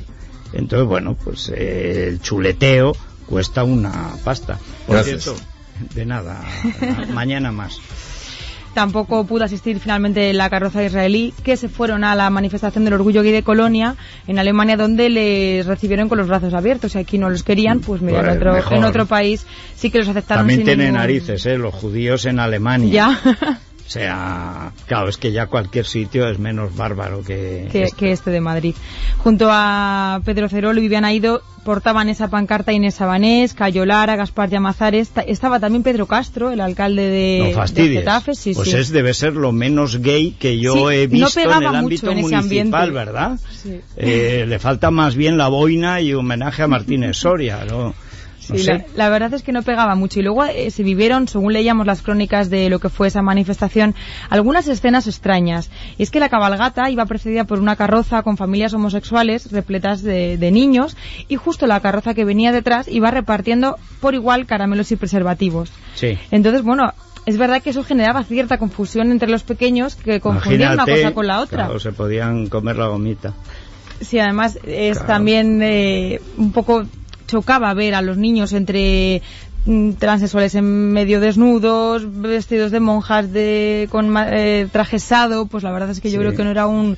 Entonces, 0.53 0.89
bueno, 0.89 1.17
pues 1.23 1.53
eh, 1.55 2.09
el 2.09 2.21
chuleteo 2.21 2.97
cuesta 3.27 3.65
una 3.65 4.11
pasta. 4.25 4.59
Por 4.87 4.97
Gracias. 4.97 5.25
cierto, 5.25 5.41
de 5.95 6.07
nada, 6.07 6.43
mañana 7.13 7.53
más. 7.53 7.79
Tampoco 8.75 9.25
pudo 9.25 9.43
asistir 9.45 9.81
finalmente 9.81 10.35
la 10.35 10.51
carroza 10.51 10.85
israelí, 10.85 11.33
que 11.43 11.57
se 11.57 11.71
fueron 11.71 12.05
a 12.05 12.15
la 12.15 12.29
manifestación 12.29 12.85
del 12.85 12.93
orgullo 12.93 13.23
gay 13.23 13.33
de 13.33 13.43
Colonia, 13.43 13.97
en 14.27 14.39
Alemania, 14.39 14.77
donde 14.77 15.09
les 15.09 15.65
recibieron 15.65 16.11
con 16.11 16.19
los 16.19 16.29
brazos 16.29 16.53
abiertos. 16.53 16.95
Y 16.95 16.99
aquí 16.99 17.17
no 17.17 17.31
los 17.31 17.43
querían, 17.43 17.81
pues 17.81 18.03
mira, 18.03 18.19
en, 18.19 18.39
Pues 18.39 18.65
otro, 18.67 18.77
en 18.77 18.85
otro 18.85 19.07
país 19.07 19.47
sí 19.75 19.91
que 19.91 19.99
los 20.01 20.09
aceptaron 20.09 20.41
También 20.43 20.59
sin 20.59 20.67
tiene 20.67 20.85
ningún- 20.85 20.99
narices, 21.01 21.47
¿eh? 21.47 21.57
Los 21.57 21.75
judíos 21.75 22.27
en 22.27 22.39
Alemania. 22.39 22.93
Ya. 22.93 23.59
O 23.87 23.89
sea, 23.91 24.73
claro, 24.87 25.09
es 25.09 25.17
que 25.17 25.31
ya 25.31 25.47
cualquier 25.47 25.87
sitio 25.87 26.29
es 26.29 26.41
menos 26.41 26.75
bárbaro 26.75 27.23
que... 27.23 27.69
que, 27.71 27.85
este. 27.85 27.97
que 27.97 28.13
este 28.13 28.31
de 28.33 28.41
Madrid. 28.41 28.75
Junto 29.19 29.47
a 29.51 30.21
Pedro 30.25 30.49
Cerolo 30.49 30.79
y 30.81 30.83
Viviana 30.83 31.13
Ido 31.13 31.41
portaban 31.65 32.09
esa 32.09 32.29
pancarta 32.29 32.73
Inés 32.73 32.97
Sabanés, 32.97 33.55
Cayo 33.55 33.87
Lara, 33.87 34.17
Gaspar 34.17 34.51
Llamazares, 34.51 35.11
ta- 35.11 35.21
estaba 35.23 35.61
también 35.61 35.83
Pedro 35.85 36.07
Castro, 36.07 36.51
el 36.51 36.61
alcalde 36.61 37.03
de, 37.03 37.53
No 37.55 37.65
de. 37.65 37.89
Getafe, 37.99 38.35
sí, 38.35 38.55
pues 38.55 38.71
sí. 38.71 38.77
es, 38.77 38.91
debe 38.91 39.15
ser 39.15 39.35
lo 39.35 39.53
menos 39.53 39.99
gay 40.01 40.33
que 40.33 40.59
yo 40.59 40.91
Sí, 40.91 40.97
he 40.97 41.09
no 41.09 41.13
visto 41.27 41.41
en 41.41 41.51
el 41.51 41.67
ámbito 41.67 42.11
en 42.11 42.21
municipal. 42.23 42.91
¿verdad? 42.93 43.39
Eh, 43.97 44.45
le 44.49 44.59
falta 44.59 44.91
más 44.91 45.15
bien 45.15 45.37
la 45.39 45.49
boina 45.49 46.01
y 46.01 46.13
homenaje 46.13 46.63
a 46.63 46.67
Martínez 46.69 47.17
Soria, 47.17 47.65
¿no? 47.65 47.95
Sí, 48.47 48.65
la, 48.65 48.85
la 48.95 49.09
verdad 49.09 49.35
es 49.35 49.43
que 49.43 49.53
no 49.53 49.63
pegaba 49.63 49.95
mucho 49.95 50.21
y 50.21 50.23
luego 50.23 50.45
eh, 50.45 50.71
se 50.71 50.83
vivieron, 50.83 51.29
según 51.29 51.53
leíamos 51.53 51.87
las 51.87 52.03
crónicas 52.03 52.49
de 52.51 52.69
lo 52.71 52.79
que 52.79 52.89
fue 52.89 53.09
esa 53.09 53.23
manifestación, 53.23 53.95
algunas 54.31 54.69
escenas 54.69 55.07
extrañas. 55.07 55.71
Y 55.99 56.03
es 56.05 56.11
que 56.11 56.21
la 56.21 56.29
cabalgata 56.29 56.89
iba 56.91 57.05
precedida 57.07 57.45
por 57.45 57.59
una 57.59 57.77
carroza 57.77 58.23
con 58.23 58.37
familias 58.37 58.73
homosexuales 58.75 59.51
repletas 59.53 60.03
de, 60.03 60.37
de 60.39 60.51
niños 60.51 60.97
y 61.29 61.37
justo 61.37 61.67
la 61.67 61.81
carroza 61.81 62.15
que 62.15 62.25
venía 62.25 62.53
detrás 62.53 62.89
iba 62.89 63.11
repartiendo 63.11 63.77
por 64.01 64.15
igual 64.15 64.47
caramelos 64.47 64.93
y 64.93 64.97
preservativos. 64.97 65.73
Sí. 65.95 66.19
Entonces, 66.31 66.63
bueno, 66.63 66.93
es 67.27 67.39
verdad 67.39 67.61
que 67.63 67.71
eso 67.71 67.83
generaba 67.83 68.23
cierta 68.23 68.59
confusión 68.59 69.11
entre 69.11 69.29
los 69.29 69.43
pequeños 69.43 69.97
que 69.97 70.21
confundían 70.21 70.75
una 70.75 70.85
cosa 70.87 71.13
con 71.13 71.27
la 71.27 71.41
otra. 71.41 71.65
claro, 71.65 71.81
se 71.81 71.91
podían 71.93 72.47
comer 72.49 72.77
la 72.77 72.87
gomita. 72.87 73.35
Sí, 74.01 74.19
además 74.19 74.59
es 74.65 74.99
Claro. 74.99 75.07
también 75.13 75.61
eh, 75.63 76.21
un 76.37 76.53
poco 76.53 76.85
chocaba 77.27 77.73
ver 77.75 77.95
a 77.95 78.03
los 78.03 78.17
niños 78.17 78.53
entre 78.53 79.23
mm, 79.67 79.93
transexuales 79.93 80.55
en 80.55 80.93
medio 80.93 81.21
desnudos, 81.21 82.05
vestidos 82.21 82.71
de 82.71 82.81
monjas 82.81 83.33
de 83.33 83.89
con 83.91 84.15
eh, 84.19 84.69
trajesado, 84.73 85.47
pues 85.47 85.65
la 85.65 85.73
verdad 85.73 85.91
es 85.91 86.01
que 86.01 86.11
yo 86.11 86.21
Sí. 86.21 86.27
creo 86.27 86.37
que 86.37 86.45
no 86.45 86.51
era 86.51 86.67
un 86.67 86.97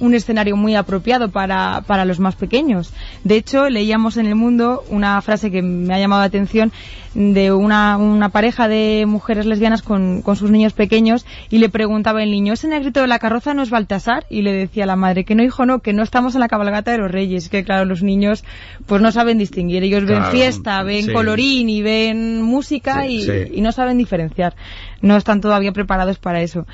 un 0.00 0.14
escenario 0.14 0.56
muy 0.56 0.74
apropiado 0.74 1.30
para, 1.30 1.82
para 1.86 2.04
los 2.04 2.18
más 2.18 2.34
pequeños. 2.34 2.92
De 3.24 3.36
hecho, 3.36 3.68
leíamos 3.68 4.16
en 4.16 4.26
el 4.26 4.34
mundo 4.34 4.82
una 4.88 5.20
frase 5.22 5.50
que 5.50 5.62
me 5.62 5.94
ha 5.94 5.98
llamado 5.98 6.20
la 6.22 6.26
atención 6.26 6.72
de 7.14 7.52
una, 7.52 7.96
una 7.96 8.28
pareja 8.28 8.68
de 8.68 9.04
mujeres 9.06 9.44
lesbianas 9.44 9.82
con, 9.82 10.22
con 10.22 10.36
sus 10.36 10.50
niños 10.50 10.72
pequeños 10.74 11.26
y 11.50 11.58
le 11.58 11.68
preguntaba 11.68 12.22
el 12.22 12.30
niño, 12.30 12.52
¿ese 12.52 12.68
negrito 12.68 13.00
de 13.00 13.08
la 13.08 13.18
carroza 13.18 13.52
no 13.52 13.62
es 13.62 13.70
Baltasar? 13.70 14.26
Y 14.30 14.42
le 14.42 14.52
decía 14.52 14.86
la 14.86 14.96
madre, 14.96 15.24
que 15.24 15.34
no, 15.34 15.42
hijo, 15.42 15.66
no, 15.66 15.80
que 15.80 15.92
no 15.92 16.02
estamos 16.02 16.34
en 16.34 16.40
la 16.40 16.48
cabalgata 16.48 16.92
de 16.92 16.98
los 16.98 17.10
reyes. 17.10 17.48
Que 17.48 17.64
claro, 17.64 17.84
los 17.84 18.02
niños 18.02 18.44
pues 18.86 19.02
no 19.02 19.10
saben 19.12 19.38
distinguir. 19.38 19.82
Ellos 19.82 20.04
ven 20.04 20.24
fiesta, 20.26 20.82
ven 20.82 21.06
sí. 21.06 21.12
colorín 21.12 21.68
y 21.68 21.82
ven 21.82 22.42
música 22.42 23.02
Sí, 23.02 23.08
y, 23.08 23.22
sí. 23.24 23.32
y 23.54 23.60
no 23.60 23.72
saben 23.72 23.98
diferenciar. 23.98 24.54
No 25.02 25.16
están 25.16 25.40
todavía 25.40 25.72
preparados 25.72 26.18
para 26.18 26.42
eso. 26.42 26.66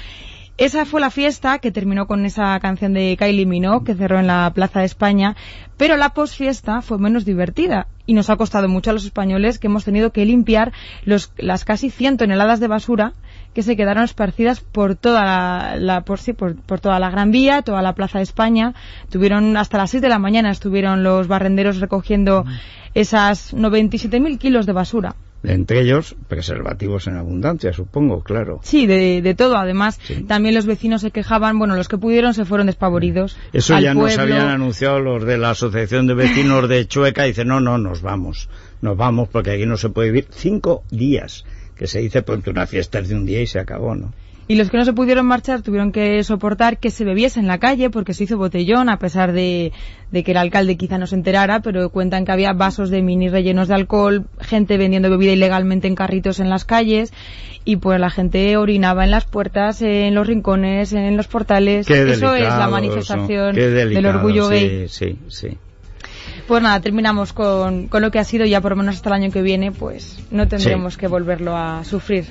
Esa 0.58 0.86
fue 0.86 1.02
la 1.02 1.10
fiesta 1.10 1.58
que 1.58 1.70
terminó 1.70 2.06
con 2.06 2.24
esa 2.24 2.58
canción 2.60 2.94
de 2.94 3.14
Kylie 3.18 3.44
Minogue 3.44 3.84
que 3.84 3.94
cerró 3.94 4.18
en 4.18 4.26
la 4.26 4.50
Plaza 4.54 4.80
de 4.80 4.86
España, 4.86 5.36
pero 5.76 5.98
la 5.98 6.10
posfiesta 6.14 6.80
fue 6.80 6.96
menos 6.98 7.26
divertida 7.26 7.88
y 8.06 8.14
nos 8.14 8.30
ha 8.30 8.36
costado 8.36 8.66
mucho 8.66 8.88
a 8.88 8.92
los 8.94 9.04
españoles 9.04 9.58
que 9.58 9.66
hemos 9.66 9.84
tenido 9.84 10.12
que 10.12 10.24
limpiar 10.24 10.72
los, 11.04 11.30
las 11.36 11.66
casi 11.66 11.90
100 11.90 12.16
toneladas 12.16 12.58
de 12.58 12.68
basura 12.68 13.12
que 13.52 13.62
se 13.62 13.76
quedaron 13.76 14.04
esparcidas 14.04 14.60
por 14.60 14.96
toda 14.96 15.24
la, 15.26 15.76
la- 15.78 16.00
por, 16.02 16.20
sí, 16.20 16.32
por, 16.32 16.56
por 16.56 16.80
toda 16.80 16.98
la 17.00 17.10
Gran 17.10 17.32
Vía, 17.32 17.60
toda 17.60 17.82
la 17.82 17.94
Plaza 17.94 18.18
de 18.18 18.24
España. 18.24 18.72
Tuvieron 19.10 19.58
hasta 19.58 19.76
las 19.76 19.90
6 19.90 20.00
de 20.02 20.08
la 20.08 20.18
mañana 20.18 20.50
estuvieron 20.50 21.02
los 21.02 21.28
barrenderos 21.28 21.80
recogiendo 21.80 22.46
esas 22.94 23.52
97.000 23.54 24.38
kilos 24.38 24.64
de 24.64 24.72
basura. 24.72 25.16
Entre 25.42 25.80
ellos, 25.80 26.16
preservativos 26.28 27.06
en 27.06 27.16
abundancia, 27.16 27.72
supongo, 27.72 28.22
claro. 28.22 28.60
Sí, 28.62 28.86
de, 28.86 29.22
de 29.22 29.34
todo. 29.34 29.56
Además, 29.56 30.00
también 30.26 30.54
los 30.54 30.66
vecinos 30.66 31.02
se 31.02 31.10
quejaban, 31.10 31.58
bueno, 31.58 31.76
los 31.76 31.88
que 31.88 31.98
pudieron 31.98 32.34
se 32.34 32.44
fueron 32.44 32.66
despavoridos. 32.66 33.36
Eso 33.52 33.76
al 33.76 33.82
ya 33.82 33.94
nos 33.94 34.18
habían 34.18 34.48
anunciado 34.48 34.98
los 34.98 35.24
de 35.24 35.38
la 35.38 35.50
Asociación 35.50 36.06
de 36.06 36.14
Vecinos 36.14 36.68
de 36.68 36.86
Chueca. 36.88 37.24
Dicen, 37.24 37.48
no, 37.48 37.60
no, 37.60 37.78
nos 37.78 38.02
vamos. 38.02 38.48
Nos 38.80 38.96
vamos 38.96 39.28
porque 39.28 39.52
aquí 39.52 39.66
no 39.66 39.76
se 39.76 39.90
puede 39.90 40.10
vivir. 40.10 40.26
Cinco 40.30 40.82
días. 40.90 41.44
Que 41.76 41.86
se 41.86 42.00
dice, 42.00 42.22
ponte 42.22 42.50
una 42.50 42.66
fiesta 42.66 42.98
es 42.98 43.08
de 43.08 43.14
un 43.14 43.26
día 43.26 43.40
y 43.42 43.46
se 43.46 43.60
acabó, 43.60 43.94
¿no? 43.94 44.12
Y 44.48 44.54
los 44.54 44.70
que 44.70 44.76
no 44.76 44.84
se 44.84 44.92
pudieron 44.92 45.26
marchar 45.26 45.62
tuvieron 45.62 45.90
que 45.90 46.22
soportar 46.22 46.78
que 46.78 46.90
se 46.90 47.04
bebiese 47.04 47.40
en 47.40 47.48
la 47.48 47.58
calle 47.58 47.90
porque 47.90 48.14
se 48.14 48.24
hizo 48.24 48.38
botellón, 48.38 48.88
a 48.88 48.98
pesar 48.98 49.32
de, 49.32 49.72
de 50.12 50.22
que 50.22 50.30
el 50.30 50.36
alcalde 50.36 50.76
quizá 50.76 50.98
no 50.98 51.08
se 51.08 51.16
enterara, 51.16 51.60
pero 51.60 51.90
cuentan 51.90 52.24
que 52.24 52.30
había 52.30 52.52
vasos 52.52 52.90
de 52.90 53.02
mini 53.02 53.28
rellenos 53.28 53.66
de 53.66 53.74
alcohol, 53.74 54.26
gente 54.40 54.78
vendiendo 54.78 55.10
bebida 55.10 55.32
ilegalmente 55.32 55.88
en 55.88 55.96
carritos 55.96 56.38
en 56.38 56.48
las 56.48 56.64
calles 56.64 57.12
y 57.64 57.76
pues 57.76 57.98
la 57.98 58.10
gente 58.10 58.56
orinaba 58.56 59.02
en 59.02 59.10
las 59.10 59.24
puertas, 59.24 59.82
en 59.82 60.14
los 60.14 60.28
rincones, 60.28 60.92
en 60.92 61.16
los 61.16 61.26
portales. 61.26 61.84
Qué 61.86 62.08
Eso 62.12 62.34
es 62.36 62.48
la 62.48 62.68
manifestación 62.68 63.56
del 63.56 64.06
orgullo 64.06 64.48
sí, 64.48 64.54
gay. 64.54 64.88
Sí, 64.88 65.18
sí. 65.26 65.58
Pues 66.46 66.62
nada, 66.62 66.80
terminamos 66.80 67.32
con, 67.32 67.88
con 67.88 68.02
lo 68.02 68.12
que 68.12 68.20
ha 68.20 68.24
sido 68.24 68.46
ya 68.46 68.60
por 68.60 68.70
lo 68.70 68.76
menos 68.76 68.94
hasta 68.94 69.08
el 69.08 69.14
año 69.14 69.32
que 69.32 69.42
viene, 69.42 69.72
pues 69.72 70.20
no 70.30 70.46
tendremos 70.46 70.96
que 70.96 71.08
volverlo 71.08 71.56
a 71.56 71.82
sufrir. 71.82 72.26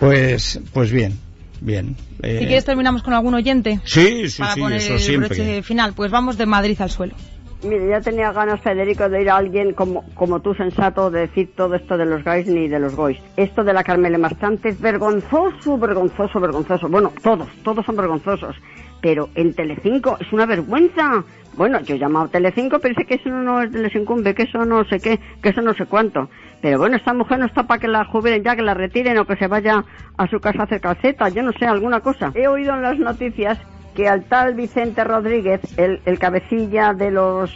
Pues, 0.00 0.60
pues 0.72 0.90
bien, 0.92 1.18
bien. 1.60 1.96
Eh, 2.22 2.38
Si 2.40 2.46
quieres 2.46 2.64
terminamos 2.64 3.02
con 3.02 3.12
algún 3.14 3.34
oyente. 3.34 3.80
Sí, 3.84 4.28
sí, 4.28 4.40
para 4.42 4.54
sí, 4.54 4.60
poner 4.60 4.78
eso 4.78 4.94
el 4.94 5.00
siempre. 5.00 5.28
broche 5.28 5.62
final. 5.62 5.94
Pues 5.94 6.10
vamos 6.10 6.36
de 6.38 6.46
Madrid 6.46 6.80
al 6.80 6.90
suelo. 6.90 7.14
Mire, 7.62 7.88
ya 7.88 8.00
tenía 8.02 8.30
ganas, 8.30 8.60
Federico, 8.60 9.08
de 9.08 9.22
ir 9.22 9.30
a 9.30 9.36
alguien 9.38 9.72
como, 9.72 10.04
como 10.14 10.40
tú, 10.40 10.52
sensato, 10.54 11.10
de 11.10 11.20
decir 11.20 11.52
todo 11.56 11.74
esto 11.76 11.96
de 11.96 12.04
los 12.04 12.22
gays 12.22 12.46
ni 12.46 12.68
de 12.68 12.78
los 12.78 12.94
goys. 12.94 13.16
Esto 13.38 13.64
de 13.64 13.72
la 13.72 13.82
Carmele 13.82 14.18
Marchante 14.18 14.68
es 14.68 14.78
vergonzoso, 14.78 15.78
vergonzoso, 15.78 16.38
vergonzoso. 16.40 16.88
Bueno, 16.90 17.10
todos, 17.22 17.48
todos 17.62 17.86
son 17.86 17.96
vergonzosos. 17.96 18.54
Pero 19.00 19.30
en 19.34 19.54
Telecinco 19.54 20.18
es 20.20 20.30
una 20.32 20.44
vergüenza. 20.44 21.24
Bueno, 21.56 21.80
yo 21.80 21.94
he 21.94 21.98
llamado 21.98 22.28
Telecinco, 22.28 22.78
pensé 22.80 23.04
que 23.04 23.14
eso 23.14 23.28
no 23.30 23.62
es- 23.62 23.70
les 23.72 23.94
incumbe, 23.94 24.34
que 24.34 24.42
eso 24.44 24.64
no 24.64 24.84
sé 24.84 24.98
qué, 24.98 25.20
que 25.42 25.50
eso 25.50 25.62
no 25.62 25.72
sé 25.74 25.86
cuánto. 25.86 26.28
Pero 26.60 26.78
bueno, 26.78 26.96
esta 26.96 27.12
mujer 27.14 27.38
no 27.38 27.46
está 27.46 27.62
para 27.64 27.80
que 27.80 27.88
la 27.88 28.04
jubilen 28.04 28.42
ya, 28.42 28.56
que 28.56 28.62
la 28.62 28.74
retiren 28.74 29.18
o 29.18 29.24
que 29.26 29.36
se 29.36 29.46
vaya 29.46 29.84
a 30.16 30.26
su 30.28 30.40
casa 30.40 30.62
a 30.62 30.64
hacer 30.64 30.80
calceta, 30.80 31.28
yo 31.28 31.42
no 31.42 31.52
sé, 31.52 31.66
alguna 31.66 32.00
cosa. 32.00 32.32
He 32.34 32.48
oído 32.48 32.74
en 32.74 32.82
las 32.82 32.98
noticias 32.98 33.58
que 33.94 34.08
al 34.08 34.24
tal 34.24 34.54
Vicente 34.54 35.04
Rodríguez, 35.04 35.60
el, 35.78 36.00
el 36.06 36.18
cabecilla 36.18 36.92
de 36.94 37.10
los, 37.12 37.54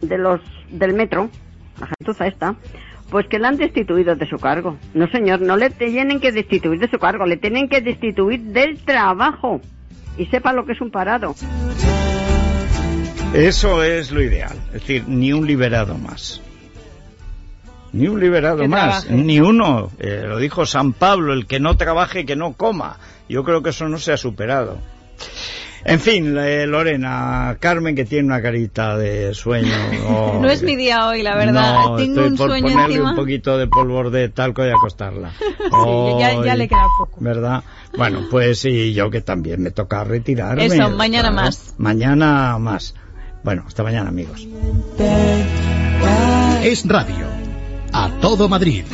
de 0.00 0.18
los, 0.18 0.40
del 0.70 0.94
metro, 0.94 1.28
la 1.80 1.86
gentuza 1.98 2.26
esta, 2.26 2.56
pues 3.10 3.28
que 3.28 3.38
la 3.38 3.48
han 3.48 3.56
destituido 3.56 4.16
de 4.16 4.26
su 4.26 4.38
cargo. 4.38 4.76
No 4.94 5.06
señor, 5.08 5.40
no 5.42 5.56
le 5.56 5.70
tienen 5.70 6.18
que 6.18 6.32
destituir 6.32 6.80
de 6.80 6.88
su 6.88 6.98
cargo, 6.98 7.26
le 7.26 7.36
tienen 7.36 7.68
que 7.68 7.80
destituir 7.80 8.40
del 8.40 8.78
trabajo. 8.82 9.60
Y 10.18 10.26
sepa 10.26 10.52
lo 10.52 10.64
que 10.66 10.72
es 10.72 10.80
un 10.80 10.90
parado. 10.90 11.34
Eso 13.34 13.82
es 13.82 14.10
lo 14.10 14.22
ideal. 14.22 14.56
Es 14.68 14.80
decir, 14.80 15.04
ni 15.08 15.32
un 15.32 15.46
liberado 15.46 15.96
más. 15.96 16.40
Ni 17.92 18.08
un 18.08 18.20
liberado 18.20 18.66
más. 18.68 19.04
trabaje. 19.04 19.22
Ni 19.24 19.40
uno. 19.40 19.90
Eh, 19.98 20.24
lo 20.26 20.38
dijo 20.38 20.66
San 20.66 20.92
Pablo, 20.92 21.32
el 21.32 21.46
que 21.46 21.60
no 21.60 21.76
trabaje, 21.76 22.24
que 22.26 22.36
no 22.36 22.52
coma. 22.54 22.98
Yo 23.28 23.44
creo 23.44 23.62
que 23.62 23.70
eso 23.70 23.88
no 23.88 23.98
se 23.98 24.12
ha 24.12 24.16
superado. 24.16 24.78
En 25.84 25.98
fin, 25.98 26.36
eh, 26.38 26.64
Lorena, 26.66 27.56
Carmen 27.58 27.96
que 27.96 28.04
tiene 28.04 28.26
una 28.26 28.40
carita 28.40 28.96
de 28.96 29.34
sueño. 29.34 29.72
Oh, 30.08 30.38
No 30.40 30.48
es 30.48 30.62
mi 30.62 30.76
día 30.76 31.08
hoy, 31.08 31.22
la 31.22 31.34
verdad. 31.36 31.74
No, 31.86 31.96
Tengo 31.96 32.20
estoy 32.20 32.28
un 32.30 32.36
por 32.36 32.48
sueño 32.50 32.68
ponerle 32.68 32.94
encima. 32.94 33.10
un 33.10 33.16
poquito 33.16 33.58
de 33.58 33.66
polvo 33.66 34.10
de 34.10 34.28
talco 34.28 34.64
y 34.64 34.70
acostarla. 34.70 35.32
ya- 36.20 36.44
ya 36.44 36.54
le 36.54 36.68
queda 36.68 36.86
poco. 36.98 37.16
¿Verdad? 37.20 37.64
Bueno, 37.96 38.26
pues 38.30 38.58
sí, 38.60 38.92
yo 38.94 39.10
que 39.10 39.20
también 39.22 39.62
me 39.62 39.70
toca 39.70 40.04
retirarme. 40.04 40.66
Eso, 40.66 40.90
mañana 40.90 41.30
más. 41.30 41.74
Mañana 41.78 42.58
más. 42.58 42.94
Bueno, 43.42 43.64
hasta 43.66 43.82
mañana, 43.82 44.08
amigos. 44.08 44.46
Es 46.62 46.86
radio. 46.86 47.26
A 47.92 48.10
todo 48.20 48.48
Madrid. 48.48 48.84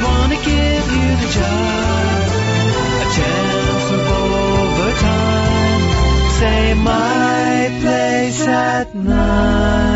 Say 6.38 6.74
my 6.74 7.80
place 7.80 8.46
at. 8.48 9.87